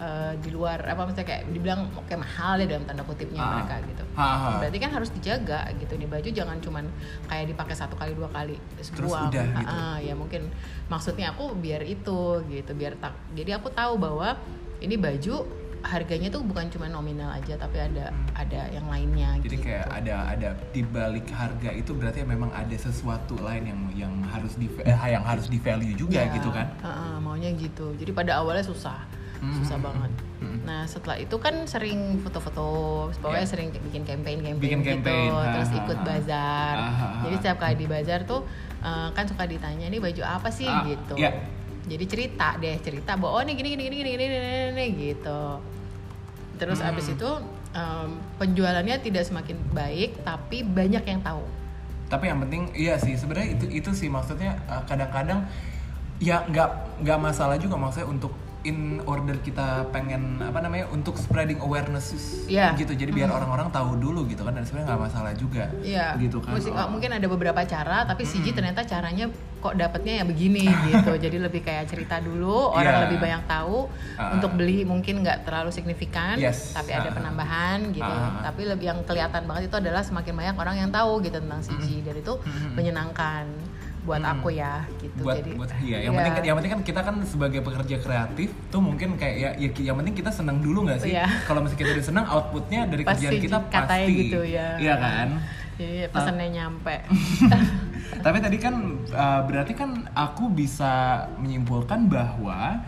eh, 0.00 0.32
di 0.36 0.48
luar 0.48 0.80
apa 0.82 1.04
misalnya 1.04 1.28
kayak 1.28 1.42
dibilang 1.48 1.92
oke 1.92 2.14
mahal 2.14 2.56
ya 2.56 2.66
dalam 2.66 2.84
tanda 2.84 3.04
kutipnya 3.04 3.38
Ah. 3.38 3.50
mereka 3.54 3.76
gitu 3.84 4.04
Ah, 4.12 4.58
berarti 4.58 4.78
kan 4.78 4.90
harus 4.90 5.10
dijaga 5.10 5.60
gitu 5.76 5.92
nih 5.94 6.08
baju 6.08 6.28
jangan 6.30 6.56
cuman 6.58 6.84
kayak 7.24 7.46
dipakai 7.46 7.74
satu 7.74 7.94
kali 7.94 8.12
dua 8.12 8.28
kali 8.28 8.56
terus 8.74 8.88
Terus 8.90 9.12
udah 9.12 9.44
Ah, 9.46 9.56
gitu. 9.56 9.70
ah, 9.70 9.96
ya 9.98 10.14
mungkin 10.14 10.48
maksudnya 10.86 11.30
aku 11.30 11.52
biar 11.54 11.82
itu 11.82 12.20
gitu 12.44 12.72
biar 12.72 12.96
tak 12.96 13.14
jadi 13.30 13.56
aku 13.56 13.68
tahu 13.70 13.96
bahwa 13.96 14.34
ini 14.78 14.96
baju 14.96 15.44
harganya 15.80 16.28
tuh 16.28 16.44
bukan 16.44 16.68
cuma 16.68 16.84
nominal 16.86 17.32
aja 17.32 17.56
tapi 17.56 17.80
ada 17.80 18.12
ada 18.34 18.68
yang 18.68 18.84
lainnya 18.84 19.40
Jadi 19.40 19.56
gitu. 19.56 19.64
kayak 19.64 19.88
ada 19.90 20.28
ada 20.28 20.48
di 20.68 20.82
balik 20.82 21.24
harga 21.30 21.72
itu 21.72 21.92
berarti 21.92 22.20
memang 22.22 22.52
ada 22.52 22.76
sesuatu 22.76 23.40
lain 23.40 23.64
yang 23.64 23.80
yang 23.96 24.14
harus 24.28 24.56
di 24.56 24.68
eh, 24.78 24.92
yang 25.08 25.24
harus 25.24 25.48
di 25.48 25.56
value 25.56 25.96
juga 25.96 26.20
Ya, 26.20 26.28
gitu 26.30 26.52
kan. 26.52 26.68
uh-uh, 26.78 27.16
maunya 27.18 27.48
gitu. 27.54 27.96
Jadi 27.96 28.12
pada 28.12 28.36
awalnya 28.36 28.60
susah, 28.60 29.00
susah 29.40 29.76
Mhm. 29.76 29.84
banget. 29.84 30.12
Mhm. 30.38 30.58
Nah 30.62 30.82
setelah 30.84 31.16
itu 31.16 31.36
kan 31.36 31.64
sering 31.64 32.20
foto-foto, 32.20 32.66
pokoknya 33.16 33.40
Ya. 33.40 33.48
sering 33.48 33.68
bikin 33.72 34.04
campaign-campaign 34.04 34.60
Bikin 34.60 34.80
gitu, 34.80 34.90
campaign, 35.00 35.30
ha, 35.32 35.52
terus 35.56 35.70
ha, 35.70 35.76
ikut 35.80 35.98
ha. 35.98 36.04
bazar. 36.04 36.74
Ah, 36.76 36.84
ha, 36.84 37.06
ha. 37.08 37.20
Jadi 37.24 37.34
setiap 37.36 37.56
kali 37.58 37.74
di 37.74 37.86
bazar 37.86 38.20
tuh 38.24 38.40
uh, 38.80 39.08
kan 39.10 39.24
suka 39.24 39.44
ditanya 39.44 39.84
ini 39.84 39.96
baju 39.96 40.22
apa 40.22 40.48
sih 40.48 40.64
Ah, 40.64 40.84
gitu. 40.84 41.16
ya. 41.16 41.32
Jadi 41.82 42.04
cerita 42.04 42.56
deh, 42.56 42.76
cerita 42.78 43.16
bahwa 43.16 43.32
oh 43.34 43.42
ini 43.42 43.52
gini 43.54 43.72
gini 43.72 43.82
gini 43.82 43.96
gini 43.98 44.12
gini, 44.14 44.36
gini, 44.70 44.84
gitu. 45.08 45.40
Terus 46.56 46.78
Hmm. 46.78 46.92
abis 46.92 47.06
itu 47.10 47.30
um, 47.72 48.08
penjualannya 48.36 49.00
tidak 49.00 49.24
semakin 49.24 49.56
baik, 49.70 50.20
tapi 50.20 50.60
banyak 50.60 51.00
yang 51.00 51.20
tahu. 51.20 51.40
Tapi 52.06 52.26
yang 52.26 52.38
penting 52.38 52.68
iya 52.74 52.98
sih 52.98 53.14
sebenarnya 53.14 53.54
itu 53.54 53.64
itu 53.70 53.90
sih 53.94 54.10
maksudnya 54.10 54.58
uh, 54.66 54.82
kadang-kadang 54.82 55.46
ya 56.18 56.44
nggak 56.44 56.68
nggak 57.00 57.18
masalah 57.18 57.56
juga 57.56 57.78
maksudnya 57.78 58.10
untuk 58.10 58.34
in 58.62 58.78
order 59.02 59.36
kita 59.36 59.88
pengen 59.88 60.36
apa 60.38 60.60
namanya 60.60 60.84
untuk 60.88 61.16
spreading 61.16 61.56
awareness 61.58 62.12
Iya. 62.44 62.76
gitu 62.76 62.92
jadi 62.92 63.08
biar 63.08 63.28
orang-orang 63.28 63.68
tahu 63.68 63.96
dulu 63.96 64.26
gitu 64.26 64.40
kan 64.40 64.52
dan 64.52 64.62
sebenarnya 64.62 64.88
nggak 64.90 65.02
masalah 65.02 65.32
juga 65.32 65.64
Iya. 65.80 66.12
gitu 66.16 66.38
kan 66.38 66.52
Musik- 66.52 66.70
Oh. 66.70 66.86
mungkin 66.86 67.10
ada 67.10 67.24
beberapa 67.24 67.60
cara, 67.62 68.04
tapi 68.04 68.22
CG 68.22 68.52
ternyata 68.52 68.82
caranya 68.82 69.32
kok 69.58 69.74
dapetnya 69.74 70.20
ya 70.20 70.24
begini 70.24 70.64
gitu. 70.88 71.12
Jadi 71.14 71.36
lebih 71.36 71.60
kayak 71.60 71.84
cerita 71.86 72.16
dulu, 72.18 72.70
orang 72.70 72.94
Iya. 72.94 73.02
lebih 73.04 73.18
banyak 73.18 73.42
tahu. 73.46 73.88
Ah. 74.16 74.32
Untuk 74.32 74.52
beli 74.54 74.82
mungkin 74.82 75.20
nggak 75.20 75.44
terlalu 75.44 75.68
signifikan, 75.70 76.36
Yes. 76.36 76.72
tapi 76.72 76.92
ada 76.92 77.08
Ah. 77.08 77.14
penambahan 77.14 77.78
gitu. 77.90 78.04
Ah. 78.04 78.40
Tapi 78.42 78.64
lebih 78.66 78.86
yang 78.86 79.00
kelihatan 79.02 79.44
banget 79.44 79.68
itu 79.68 79.76
adalah 79.78 80.00
semakin 80.00 80.32
banyak 80.34 80.56
orang 80.56 80.76
yang 80.78 80.90
tahu 80.90 81.20
gitu 81.20 81.36
tentang 81.38 81.60
CG 81.60 82.00
dan 82.02 82.14
itu 82.14 82.32
menyenangkan 82.74 83.44
buat 84.10 84.18
Mm. 84.20 84.32
aku 84.32 84.48
ya 84.50 84.72
gitu. 84.98 85.22
buat 85.22 85.36
Jadi 85.38 85.50
buat 85.54 85.70
iya 85.78 85.98
yang 86.02 86.12
ya. 86.12 86.18
penting 86.18 86.34
yang 86.42 86.56
penting 86.58 86.72
kan 86.72 86.82
kita 86.82 87.00
kan 87.00 87.16
sebagai 87.22 87.60
pekerja 87.62 87.96
kreatif 87.96 88.50
tuh 88.68 88.82
mungkin 88.82 89.14
kayak 89.14 89.36
ya, 89.38 89.50
ya 89.56 89.68
yang 89.86 89.96
penting 89.96 90.14
kita 90.14 90.30
senang 90.30 90.58
dulu 90.58 90.82
nggak 90.84 90.98
sih 90.98 91.14
Iya. 91.14 91.30
kalau 91.46 91.62
misalnya 91.62 91.80
kita 91.80 91.90
udah 91.94 92.04
senang 92.04 92.26
outputnya 92.26 92.80
dari 92.84 93.02
Pasti 93.02 93.22
kerjaan 93.22 93.38
kita 93.38 93.58
pasti 93.64 94.12
gitu 94.18 94.40
ya. 94.42 94.74
iya 94.76 94.94
kan 94.96 95.28
Jadi 95.80 96.12
pesannya 96.12 96.48
nyampe. 96.50 96.96
Tapi 98.26 98.38
tadi 98.38 98.58
kan 98.58 98.74
uh, 99.08 99.40
berarti 99.46 99.72
kan 99.72 99.90
aku 100.12 100.52
bisa 100.52 100.92
menyimpulkan 101.38 102.04
bahwa 102.04 102.84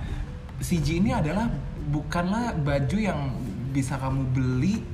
CG 0.61 1.01
ini 1.01 1.09
adalah 1.11 1.49
bukanlah 1.89 2.53
baju 2.53 2.99
yang 2.99 3.33
bisa 3.71 3.97
kamu 3.97 4.29
beli 4.29 4.85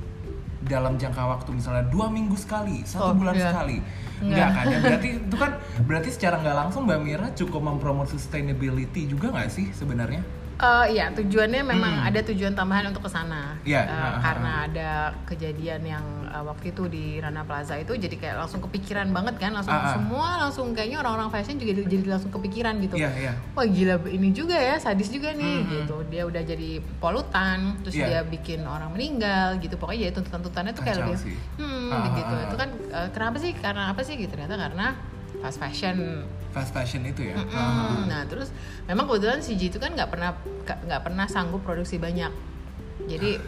dalam 0.59 0.99
jangka 0.99 1.23
waktu 1.23 1.55
misalnya 1.55 1.87
dua 1.87 2.11
minggu 2.11 2.35
sekali, 2.35 2.83
satu 2.83 3.11
Oh, 3.11 3.15
bulan 3.15 3.35
iya. 3.35 3.47
sekali? 3.47 3.77
Enggak 4.19 4.49
kan? 4.51 4.65
Ya 4.67 4.77
berarti 4.85 5.09
itu 5.15 5.35
kan 5.39 5.51
berarti 5.87 6.09
secara 6.11 6.35
nggak 6.43 6.55
langsung 6.57 6.83
Mbak 6.83 6.99
Mira 6.99 7.27
cukup 7.31 7.61
mempromot 7.63 8.07
sustainability 8.11 9.07
juga 9.07 9.31
nggak 9.31 9.47
sih 9.47 9.71
sebenarnya? 9.71 10.19
Eh, 10.59 10.85
iya 10.91 11.07
tujuannya 11.15 11.63
memang 11.63 12.03
Hmm. 12.03 12.07
ada 12.11 12.19
tujuan 12.19 12.51
tambahan 12.51 12.91
untuk 12.91 13.07
ke 13.07 13.09
sana. 13.09 13.55
Iya, 13.63 13.79
Eh, 13.79 13.87
ha, 13.87 13.95
ha, 13.95 14.19
karena 14.19 14.51
ada 14.67 14.89
kejadian 15.23 15.87
yang 15.87 16.03
eh, 16.27 16.43
waktu 16.43 16.75
itu 16.75 16.83
di 16.85 17.15
Rana 17.15 17.47
Plaza 17.47 17.79
itu 17.79 17.95
jadi 17.95 18.11
kayak 18.11 18.35
langsung 18.37 18.59
kepikiran 18.59 19.07
banget 19.15 19.39
kan, 19.39 19.55
langsung 19.55 19.71
ah. 19.71 19.95
semua 19.95 20.35
langsung 20.37 20.75
kayaknya 20.75 20.99
orang-orang 20.99 21.31
fashion 21.31 21.55
juga 21.55 21.79
jadi 21.79 22.03
langsung 22.05 22.27
kepikiran 22.29 22.75
gitu. 22.83 22.99
Iya, 22.99 23.09
iya. 23.15 23.33
Wah 23.55 23.63
gila 23.63 24.03
ini 24.11 24.35
juga 24.35 24.59
ya, 24.59 24.75
sadis 24.75 25.07
juga 25.07 25.31
nih 25.31 25.63
Mhm. 25.63 25.69
gitu. 25.71 25.95
Dia 26.11 26.27
udah 26.27 26.43
jadi 26.43 26.69
polutan, 26.99 27.79
terus 27.79 27.95
Iya. 27.95 28.05
dia 28.05 28.19
bikin 28.27 28.59
orang 28.67 28.91
meninggal 28.91 29.63
gitu. 29.63 29.79
Pokoknya 29.79 30.11
ya 30.11 30.11
tuntutan-tuntutannya 30.11 30.75
tuh 30.75 30.83
kayak 30.83 30.97
lebih 30.99 31.17
hmm 31.55 31.87
ah, 31.89 32.07
gitu. 32.13 32.35
Itu 32.35 32.55
kan 32.59 32.69
eh, 32.75 33.07
kenapa 33.15 33.37
sih? 33.39 33.51
Karena 33.55 33.95
apa 33.95 34.01
sih 34.03 34.19
gitu? 34.19 34.35
Ternyata 34.35 34.59
karena 34.59 34.91
fast 35.39 35.57
fashion 35.59 36.25
Fast 36.49 36.73
fashion 36.73 37.05
itu 37.05 37.29
ya. 37.29 37.37
Mm-mm. 37.37 38.09
Nah 38.09 38.25
terus 38.25 38.49
memang 38.89 39.05
kebetulan 39.05 39.37
CG 39.37 39.69
itu 39.69 39.77
kan 39.77 39.93
nggak 39.93 40.09
pernah 40.09 40.33
nggak 40.65 41.01
pernah 41.05 41.29
sanggup 41.29 41.61
produksi 41.61 42.01
banyak. 42.01 42.33
Jadi 42.99 43.39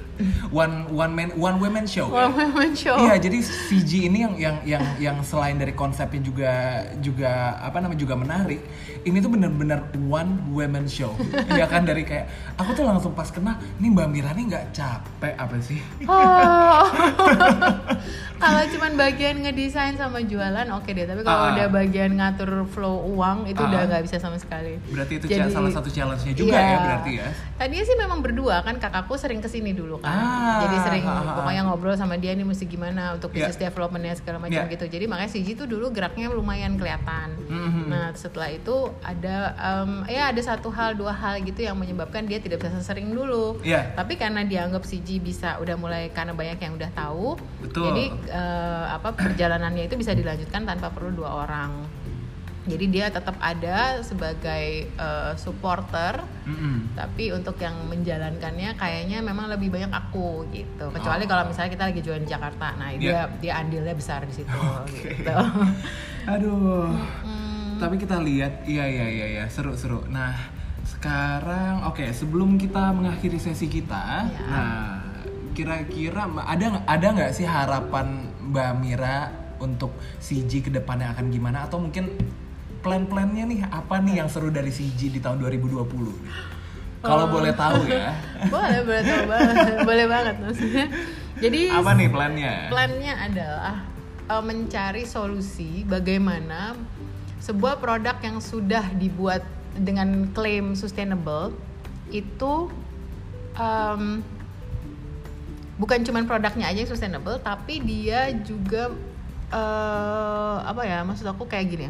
One 0.53 0.85
one 0.87 1.11
man 1.11 1.29
one 1.33 1.57
woman 1.57 1.83
show. 1.83 2.05
ya? 2.05 2.29
one 2.29 2.33
woman 2.35 2.71
show. 2.71 2.93
Iya, 2.95 3.17
jadi 3.19 3.41
CG 3.41 4.05
ini 4.05 4.21
yang 4.21 4.33
yang 4.37 4.55
yang 4.63 4.83
yang 5.01 5.17
selain 5.21 5.57
dari 5.57 5.73
konsepnya 5.73 6.21
juga 6.21 6.51
juga 7.01 7.31
apa 7.57 7.81
namanya 7.81 7.97
juga 7.99 8.13
menarik. 8.15 8.61
Ini 9.01 9.17
tuh 9.17 9.33
bener-bener 9.33 9.81
one 9.99 10.45
woman 10.47 10.85
show. 10.85 11.17
Iya 11.49 11.65
kan 11.65 11.83
dari 11.83 12.05
kayak 12.05 12.29
aku 12.53 12.69
tuh 12.71 12.85
langsung 12.85 13.11
pas 13.11 13.27
kena, 13.27 13.57
nih 13.75 13.89
Mbak 13.89 14.07
Mira 14.07 14.29
nih 14.31 14.45
nggak 14.47 14.65
capek 14.71 15.33
apa 15.35 15.57
sih? 15.59 15.81
Oh. 16.05 16.85
kalau 18.41 18.61
cuman 18.67 18.91
bagian 18.95 19.35
ngedesain 19.39 19.95
sama 19.95 20.21
jualan 20.21 20.69
oke 20.71 20.85
deh, 20.87 21.03
tapi 21.03 21.21
kalau 21.21 21.43
Ah. 21.43 21.51
udah 21.51 21.67
bagian 21.71 22.13
ngatur 22.13 22.65
flow 22.67 23.09
uang 23.09 23.45
itu 23.47 23.57
Ah. 23.57 23.67
udah 23.67 23.81
nggak 23.87 24.03
bisa 24.05 24.17
sama 24.17 24.37
sekali. 24.37 24.77
Berarti 24.87 25.17
itu 25.17 25.25
Jadi- 25.27 25.49
salah 25.49 25.71
satu 25.71 25.89
challenge-nya 25.89 26.33
juga 26.35 26.53
Iya. 26.53 26.61
ya 26.63 26.77
berarti 26.79 27.11
ya. 27.15 27.27
Tadinya 27.57 27.83
sih 27.83 27.97
memang 27.97 28.19
berdua 28.21 28.61
kan 28.61 28.77
kakakku 28.77 29.13
sering 29.15 29.40
ke 29.41 29.49
sini 29.49 29.73
dulu 29.73 29.97
kan. 29.97 30.13
Ah, 30.13 30.61
Jadi 30.63 30.77
sering 30.79 31.03
ah, 31.03 31.19
ah, 31.19 31.35
pokoknya 31.35 31.61
ngobrol 31.65 31.93
sama 31.93 32.15
dia 32.15 32.31
nih 32.31 32.45
mesti 32.45 32.63
gimana 32.63 33.13
untuk 33.13 33.29
Iya. 33.31 33.49
business 33.49 33.59
developmentnya 33.59 34.13
segala 34.13 34.37
macam 34.39 34.61
Iya. 34.61 34.71
gitu. 34.71 34.85
Jadi 34.85 35.05
makanya 35.05 35.31
CG 35.31 35.47
tuh 35.55 35.65
dulu 35.65 35.89
geraknya 35.89 36.29
lumayan 36.29 36.77
kelihatan. 36.77 37.33
Mhm. 37.43 37.89
Nah 37.89 38.13
setelah 38.13 38.47
itu 38.47 38.75
ada 39.01 39.35
em, 39.57 40.05
ya 40.07 40.29
ada 40.29 40.39
satu 40.39 40.69
hal 40.69 40.93
dua 40.93 41.11
hal 41.11 41.41
gitu 41.41 41.59
yang 41.59 41.73
menyebabkan 41.73 42.23
dia 42.23 42.37
tidak 42.37 42.61
bisa 42.61 42.77
sesering 42.77 43.09
dulu. 43.09 43.57
Iya. 43.61 43.91
Tapi 43.93 44.15
karena 44.15 44.45
dianggap 44.45 44.83
CG 44.83 45.17
bisa 45.17 45.57
udah 45.57 45.75
mulai 45.75 46.07
karena 46.09 46.31
banyak 46.31 46.57
yang 46.57 46.77
udah 46.77 46.91
tahu. 46.93 47.35
Betul. 47.59 47.89
Jadi 47.89 48.03
eh, 48.29 48.85
apa 48.87 49.11
perjalanannya 49.11 49.85
itu 49.85 49.95
bisa 49.95 50.13
dilanjutkan 50.13 50.63
tanpa 50.63 50.87
perlu 50.87 51.11
dua 51.11 51.41
orang. 51.41 52.00
Jadi 52.61 52.85
dia 52.87 53.09
tetap 53.09 53.33
ada 53.37 54.01
sebagai 54.01 54.65
eh, 54.87 55.33
supporter 55.35 56.21
Mm-mm. 56.41 56.93
tapi 56.93 57.29
untuk 57.29 57.57
yang 57.57 57.73
menjalankannya 57.85 58.73
kayaknya 58.75 59.17
memang 59.19 59.45
lebih 59.47 59.69
banyak 59.69 59.89
aku 59.89 60.45
gitu 60.49 60.89
kecuali 60.89 61.25
Oh. 61.25 61.27
kalau 61.27 61.43
misalnya 61.47 61.71
kita 61.71 61.83
lagi 61.87 62.01
jualan 62.01 62.21
di 62.21 62.29
Jakarta 62.29 62.73
nah 62.75 62.89
dia 62.91 63.01
Iya. 63.01 63.23
dia 63.37 63.53
andilnya 63.57 63.93
besar 63.93 64.21
di 64.23 64.33
situ 64.35 64.53
Oke. 64.53 65.09
gitu 65.11 65.33
Aduh. 66.27 66.93
Hmm, 67.21 67.77
Tapi 67.77 67.97
kita 67.97 68.21
lihat, 68.21 68.61
iya 68.63 68.85
iya 68.85 69.05
iya 69.07 69.25
iya, 69.31 69.43
seru 69.47 69.73
seru. 69.73 70.05
Nah, 70.05 70.37
sekarang 70.85 71.81
oke, 71.83 72.05
sebelum 72.11 72.53
kita 72.55 72.93
mengakhiri 72.93 73.37
sesi 73.37 73.65
kita, 73.65 74.29
Ya. 74.29 74.45
nah 74.45 75.01
kira-kira 75.51 76.29
ada 76.39 76.85
ada 76.85 77.07
nggak 77.11 77.33
sih 77.33 77.43
harapan 77.43 78.29
Mbak 78.39 78.71
Mira 78.77 79.17
untuk 79.57 79.91
CG 80.17 80.61
ke 80.61 80.69
depannya 80.69 81.09
akan 81.09 81.27
gimana 81.27 81.65
atau 81.65 81.77
mungkin 81.77 82.05
plan-plannya 82.81 83.43
nih 83.45 83.59
apa 83.69 84.01
nih 84.01 84.25
yang 84.25 84.29
seru 84.29 84.49
dari 84.49 84.69
CG 84.69 85.13
di 85.13 85.19
tahun 85.21 85.37
2020? 85.39 85.85
Kalau 87.01 87.25
Oh. 87.25 87.29
boleh 87.33 87.53
tahu 87.53 87.89
ya, 87.89 88.13
boleh 88.53 88.79
boleh 88.85 89.01
tahu 89.01 89.23
banget 89.25 89.55
boleh 89.81 90.05
banget 90.05 90.35
maksudnya 90.37 90.85
jadi 91.41 91.59
apa 91.73 91.91
nih 91.97 92.09
plannya? 92.13 92.53
plannya 92.69 93.13
adalah 93.17 93.75
uh, 94.29 94.43
mencari 94.45 95.09
solusi 95.09 95.81
bagaimana 95.81 96.77
sebuah 97.41 97.81
produk 97.81 98.21
yang 98.21 98.37
sudah 98.37 98.85
dibuat 98.93 99.41
dengan 99.73 100.29
klaim 100.29 100.77
sustainable 100.77 101.57
itu 102.13 102.69
um, 103.57 104.21
bukan 105.81 106.05
cuman 106.05 106.29
produknya 106.29 106.69
aja 106.69 106.85
yang 106.85 106.91
sustainable 106.91 107.41
tapi 107.41 107.81
dia 107.81 108.29
juga 108.45 108.93
eh, 109.49 110.57
apa 110.61 110.85
ya 110.85 111.01
maksud 111.01 111.25
aku 111.25 111.49
kayak 111.49 111.65
gini 111.65 111.87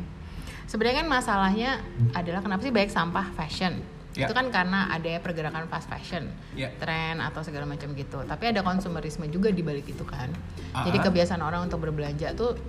sebenarnya 0.72 1.04
kan 1.04 1.10
masalahnya 1.12 1.72
adalah 2.14 2.40
kenapa 2.40 2.64
sih 2.64 2.72
banyak 2.72 2.88
sampah 2.90 3.28
fashion 3.36 3.76
Ya. 4.12 4.28
itu 4.28 4.36
kan 4.36 4.52
karena 4.52 4.92
ada 4.92 5.24
pergerakan 5.24 5.72
fast 5.72 5.88
fashion 5.88 6.28
Ya. 6.52 6.68
tren 6.76 7.20
atau 7.20 7.40
segala 7.42 7.64
macam 7.64 7.96
gitu 7.96 8.20
tapi 8.26 8.44
ada 8.46 8.60
konsumerisme 8.60 9.24
juga 9.28 9.48
di 9.50 9.64
balik 9.64 9.88
itu 9.88 10.04
kan 10.04 10.28
Ah. 10.72 10.84
jadi 10.84 11.00
kebiasaan 11.02 11.40
orang 11.40 11.64
untuk 11.64 11.80
berbelanja 11.82 12.36
tuh 12.36 12.60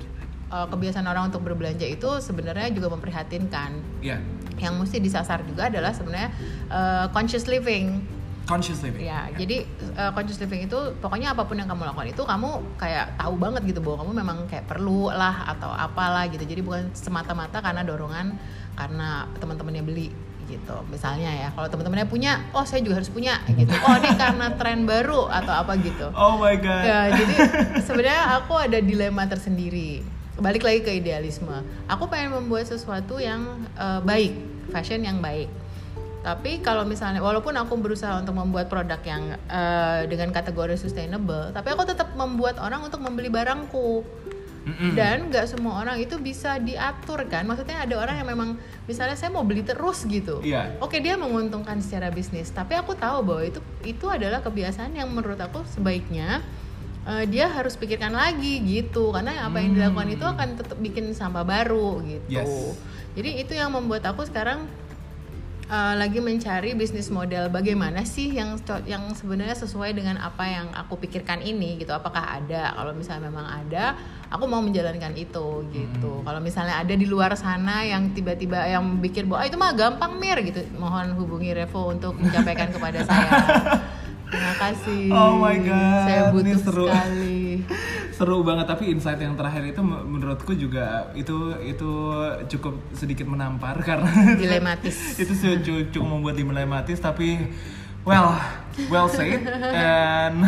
eh, 0.48 0.66
kebiasaan 0.68 1.02
orang 1.02 1.34
untuk 1.34 1.42
berbelanja 1.42 1.82
itu 1.82 2.06
sebenarnya 2.20 2.70
juga 2.70 2.94
memprihatinkan 2.94 3.74
Ya, 3.98 4.22
yang 4.56 4.78
mesti 4.78 4.98
disasar 4.98 5.42
juga 5.42 5.66
adalah 5.66 5.90
sebenarnya 5.90 6.30
eh, 6.70 7.06
conscious 7.10 7.50
living 7.50 8.06
conscious 8.46 8.82
living. 8.82 9.06
Ya, 9.06 9.30
jadi 9.34 9.66
uh, 9.94 10.10
conscious 10.12 10.38
living 10.42 10.66
itu 10.66 10.78
pokoknya 10.98 11.34
apa 11.34 11.46
pun 11.46 11.56
yang 11.58 11.70
kamu 11.70 11.86
lakukan 11.86 12.08
itu 12.10 12.22
kamu 12.26 12.50
kayak 12.78 13.14
tahu 13.14 13.34
banget 13.38 13.62
gitu 13.70 13.80
bahwa 13.84 13.96
kamu 14.02 14.12
memang 14.18 14.38
kayak 14.50 14.66
perlu 14.66 15.08
lah 15.10 15.46
atau 15.56 15.70
apalah 15.70 16.26
gitu. 16.26 16.42
Jadi 16.42 16.60
bukan 16.60 16.90
semata-mata 16.94 17.62
karena 17.62 17.86
dorongan 17.86 18.34
karena 18.74 19.28
teman-temannya 19.38 19.84
beli 19.84 20.08
gitu. 20.50 20.76
Misalnya 20.90 21.30
ya, 21.30 21.48
kalau 21.54 21.70
teman-temannya 21.70 22.08
punya, 22.10 22.42
oh 22.52 22.66
saya 22.66 22.82
juga 22.82 22.98
harus 23.00 23.08
punya 23.08 23.40
gitu. 23.58 23.72
Oh 23.72 23.94
ini 23.96 24.10
karena 24.18 24.46
tren 24.58 24.84
baru 24.84 25.30
atau 25.30 25.52
apa 25.54 25.72
gitu. 25.80 26.10
Oh 26.12 26.36
my 26.42 26.56
god. 26.58 26.82
Ya, 26.82 27.00
jadi 27.14 27.36
sebenarnya 27.86 28.42
aku 28.42 28.58
ada 28.58 28.78
dilema 28.82 29.24
tersendiri. 29.30 30.02
Balik 30.42 30.64
lagi 30.66 30.80
ke 30.82 30.90
idealisme. 30.98 31.62
Aku 31.86 32.08
pengen 32.10 32.34
membuat 32.34 32.66
sesuatu 32.66 33.20
yang 33.22 33.62
eh, 33.78 34.00
baik, 34.02 34.32
fashion 34.74 35.04
yang 35.06 35.22
baik. 35.22 35.61
Tapi 36.22 36.62
kalau 36.62 36.86
misalnya, 36.86 37.18
walaupun 37.18 37.50
aku 37.58 37.74
berusaha 37.82 38.14
untuk 38.14 38.38
membuat 38.38 38.70
produk 38.70 39.02
yang 39.02 39.34
eh, 39.50 40.06
dengan 40.06 40.30
kategori 40.30 40.78
sustainable, 40.78 41.50
tapi 41.50 41.74
aku 41.74 41.82
tetap 41.82 42.14
membuat 42.14 42.62
orang 42.62 42.86
untuk 42.86 43.02
membeli 43.02 43.26
barangku. 43.26 44.06
Mm-mm. 44.62 44.94
Dan 44.94 45.26
nggak 45.26 45.50
semua 45.50 45.82
orang 45.82 45.98
itu 45.98 46.22
bisa 46.22 46.62
diatur 46.62 47.26
kan. 47.26 47.42
Maksudnya 47.42 47.82
ada 47.82 47.98
orang 47.98 48.22
yang 48.22 48.30
memang, 48.30 48.54
misalnya 48.86 49.18
saya 49.18 49.34
mau 49.34 49.42
beli 49.42 49.66
terus 49.66 50.06
gitu. 50.06 50.38
Iya. 50.38 50.78
Oke 50.78 51.02
dia 51.02 51.18
menguntungkan 51.18 51.82
secara 51.82 52.14
bisnis, 52.14 52.54
tapi 52.54 52.78
aku 52.78 52.94
tahu 52.94 53.26
bahwa 53.26 53.42
itu 53.42 53.58
itu 53.82 54.06
adalah 54.06 54.38
kebiasaan 54.38 54.94
yang 54.94 55.10
menurut 55.10 55.42
aku 55.42 55.66
sebaiknya 55.66 56.46
eh, 57.10 57.26
dia 57.26 57.50
harus 57.50 57.74
pikirkan 57.74 58.14
lagi 58.14 58.62
gitu, 58.62 59.10
karena 59.10 59.50
apa 59.50 59.58
yang 59.58 59.74
dilakukan 59.74 60.08
itu 60.14 60.22
akan 60.30 60.48
tetap 60.54 60.78
bikin 60.78 61.10
sampah 61.10 61.42
baru 61.42 61.98
gitu. 62.06 62.30
Yes. 62.30 62.78
Jadi 63.18 63.42
itu 63.42 63.58
yang 63.58 63.74
membuat 63.74 64.06
aku 64.06 64.22
sekarang 64.30 64.70
eh, 65.72 65.94
lagi 65.96 66.20
mencari 66.20 66.76
bisnis 66.76 67.08
model 67.08 67.48
bagaimana 67.48 68.04
sih 68.04 68.28
yang 68.28 68.60
yang 68.84 69.08
sebenarnya 69.16 69.56
sesuai 69.56 69.96
dengan 69.96 70.20
apa 70.20 70.44
yang 70.44 70.68
aku 70.76 71.00
pikirkan 71.00 71.40
ini 71.40 71.80
gitu. 71.80 71.90
Apakah 71.90 72.36
ada? 72.36 72.76
Kalau 72.76 72.92
misalnya 72.92 73.32
memang 73.32 73.46
ada, 73.48 73.96
aku 74.28 74.44
mau 74.44 74.60
menjalankan 74.60 75.16
itu 75.16 75.64
gitu. 75.72 76.20
Kalau 76.20 76.40
misalnya 76.40 76.76
ada 76.76 76.92
di 76.92 77.08
luar 77.08 77.32
sana 77.34 77.82
yang 77.82 78.12
tiba-tiba 78.12 78.68
yang 78.68 79.00
bikin 79.00 79.26
bahwa 79.26 79.40
"Ah, 79.42 79.48
itu 79.48 79.56
mah 79.56 79.72
gampang 79.72 80.12
mir 80.16 80.36
gitu, 80.44 80.60
mohon 80.76 81.16
hubungi 81.16 81.56
Revo 81.56 81.88
untuk 81.88 82.20
menyampaikan 82.20 82.68
kepada 82.68 83.00
saya. 83.02 83.32
Terima 84.32 84.54
kasih. 84.56 85.12
Oh 85.12 85.36
my 85.36 85.56
God, 85.60 86.04
Saya 86.08 86.20
ini 86.22 86.32
butuh 86.32 86.58
seru. 86.64 86.84
sekali. 86.88 87.40
Seru 88.22 88.38
banget 88.40 88.66
tapi 88.68 88.86
insight 88.88 89.18
yang 89.18 89.34
terakhir 89.34 89.66
itu 89.66 89.82
menurutku 89.82 90.54
juga 90.54 91.10
itu 91.12 91.34
itu 91.60 91.90
cukup 92.48 92.78
sedikit 92.92 93.26
menampar 93.26 93.74
karena 93.82 94.06
Dilematis. 94.32 95.18
itu 95.18 95.34
cu- 95.34 95.90
cukup 95.90 96.06
membuat 96.08 96.38
dilematis 96.38 96.96
tapi 96.96 97.50
well 98.00 98.38
well 98.86 99.10
said 99.10 99.42
and 99.74 100.46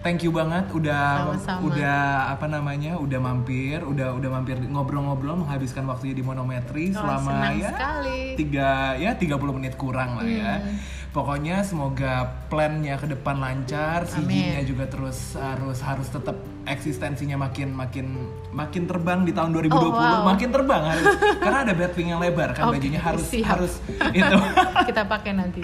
thank 0.00 0.22
you 0.22 0.30
banget 0.30 0.62
udah 0.70 1.26
Sama-sama. 1.34 1.58
udah 1.64 2.00
apa 2.30 2.46
namanya 2.46 2.94
udah 2.96 3.18
mampir 3.18 3.82
udah 3.82 4.14
udah 4.14 4.30
mampir 4.32 4.58
ngobrol-ngobrol 4.60 5.34
menghabiskan 5.36 5.82
waktunya 5.84 6.14
di 6.14 6.22
monometri 6.22 6.90
Oh, 6.90 7.02
selama 7.02 7.50
ya 7.52 7.70
sekali. 7.70 8.34
tiga 8.36 8.94
ya 8.94 9.10
30 9.12 9.26
menit 9.52 9.74
kurang 9.74 10.18
lah 10.18 10.24
ya 10.24 10.54
Hmm. 10.54 10.78
Pokoknya 11.12 11.60
semoga 11.60 12.24
plannya 12.48 12.96
ke 12.96 13.04
depan 13.06 13.36
lancar 13.36 14.08
CG-nya 14.08 14.64
juga 14.64 14.88
terus 14.88 15.36
harus 15.36 15.76
harus 15.78 16.08
tetap 16.08 16.32
eksistensinya 16.64 17.36
makin 17.36 17.68
makin 17.70 18.16
makin 18.48 18.88
terbang 18.88 19.20
di 19.20 19.30
tahun 19.30 19.52
2020 19.52 19.76
Oh, 19.76 19.92
wow. 19.92 20.24
makin 20.24 20.48
terbang 20.48 20.82
harus 20.82 21.04
karena 21.44 21.58
ada 21.62 21.74
batwing 21.74 22.08
yang 22.08 22.20
lebar 22.20 22.56
kan 22.56 22.64
Oke, 22.66 22.80
bajunya 22.80 22.96
harus 22.98 23.28
siap. 23.28 23.44
harus 23.52 23.76
itu 24.16 24.36
Kita 24.82 25.04
pakai 25.04 25.32
nanti. 25.32 25.60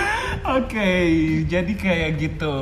Oke, 0.58 0.90
jadi 1.46 1.72
kayak 1.72 2.10
gitu. 2.18 2.54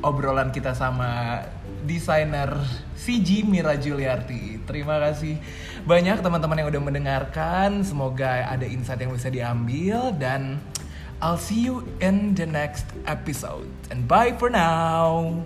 obrolan 0.00 0.52
kita 0.52 0.76
sama 0.76 1.40
desainer 1.80 2.60
CG 2.94 3.40
Mira 3.42 3.72
Juliarti. 3.74 4.60
Terima 4.62 5.00
kasih 5.00 5.40
banyak 5.82 6.20
teman-teman 6.20 6.60
yang 6.60 6.68
udah 6.68 6.82
mendengarkan. 6.82 7.80
Semoga 7.80 8.44
ada 8.44 8.68
insight 8.68 9.00
yang 9.00 9.16
bisa 9.16 9.32
diambil 9.32 10.12
dan 10.12 10.60
I'll 11.24 11.40
see 11.40 11.56
you 11.56 11.88
in 12.04 12.34
the 12.34 12.44
next 12.44 12.84
episode. 13.06 13.72
And 13.90 14.06
bye 14.06 14.36
for 14.36 14.50
now. 14.50 15.40